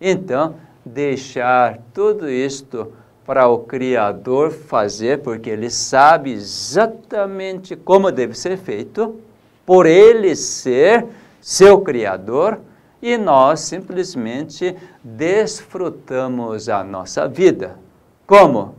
Então, 0.00 0.54
deixar 0.86 1.80
tudo 1.92 2.30
isto 2.30 2.92
para 3.26 3.48
o 3.48 3.58
Criador 3.58 4.52
fazer, 4.52 5.20
porque 5.20 5.50
Ele 5.50 5.70
sabe 5.70 6.32
exatamente 6.32 7.74
como 7.74 8.12
deve 8.12 8.32
ser 8.32 8.56
feito, 8.56 9.20
por 9.66 9.86
Ele 9.86 10.36
ser 10.36 11.04
seu 11.40 11.80
Criador, 11.80 12.60
e 13.02 13.18
nós 13.18 13.60
simplesmente 13.60 14.76
desfrutamos 15.02 16.68
a 16.68 16.84
nossa 16.84 17.26
vida. 17.26 17.76
Como? 18.24 18.76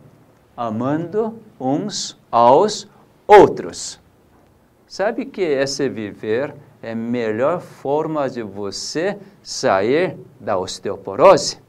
Amando 0.56 1.38
uns 1.60 2.18
aos 2.32 2.88
outros. 3.28 4.00
Sabe 4.90 5.24
que 5.28 5.44
esse 5.44 5.88
viver 5.88 6.52
é 6.82 6.94
a 6.94 6.96
melhor 6.96 7.62
forma 7.62 8.28
de 8.28 8.42
você 8.42 9.20
sair 9.44 10.18
da 10.40 10.58
osteoporose? 10.58 11.60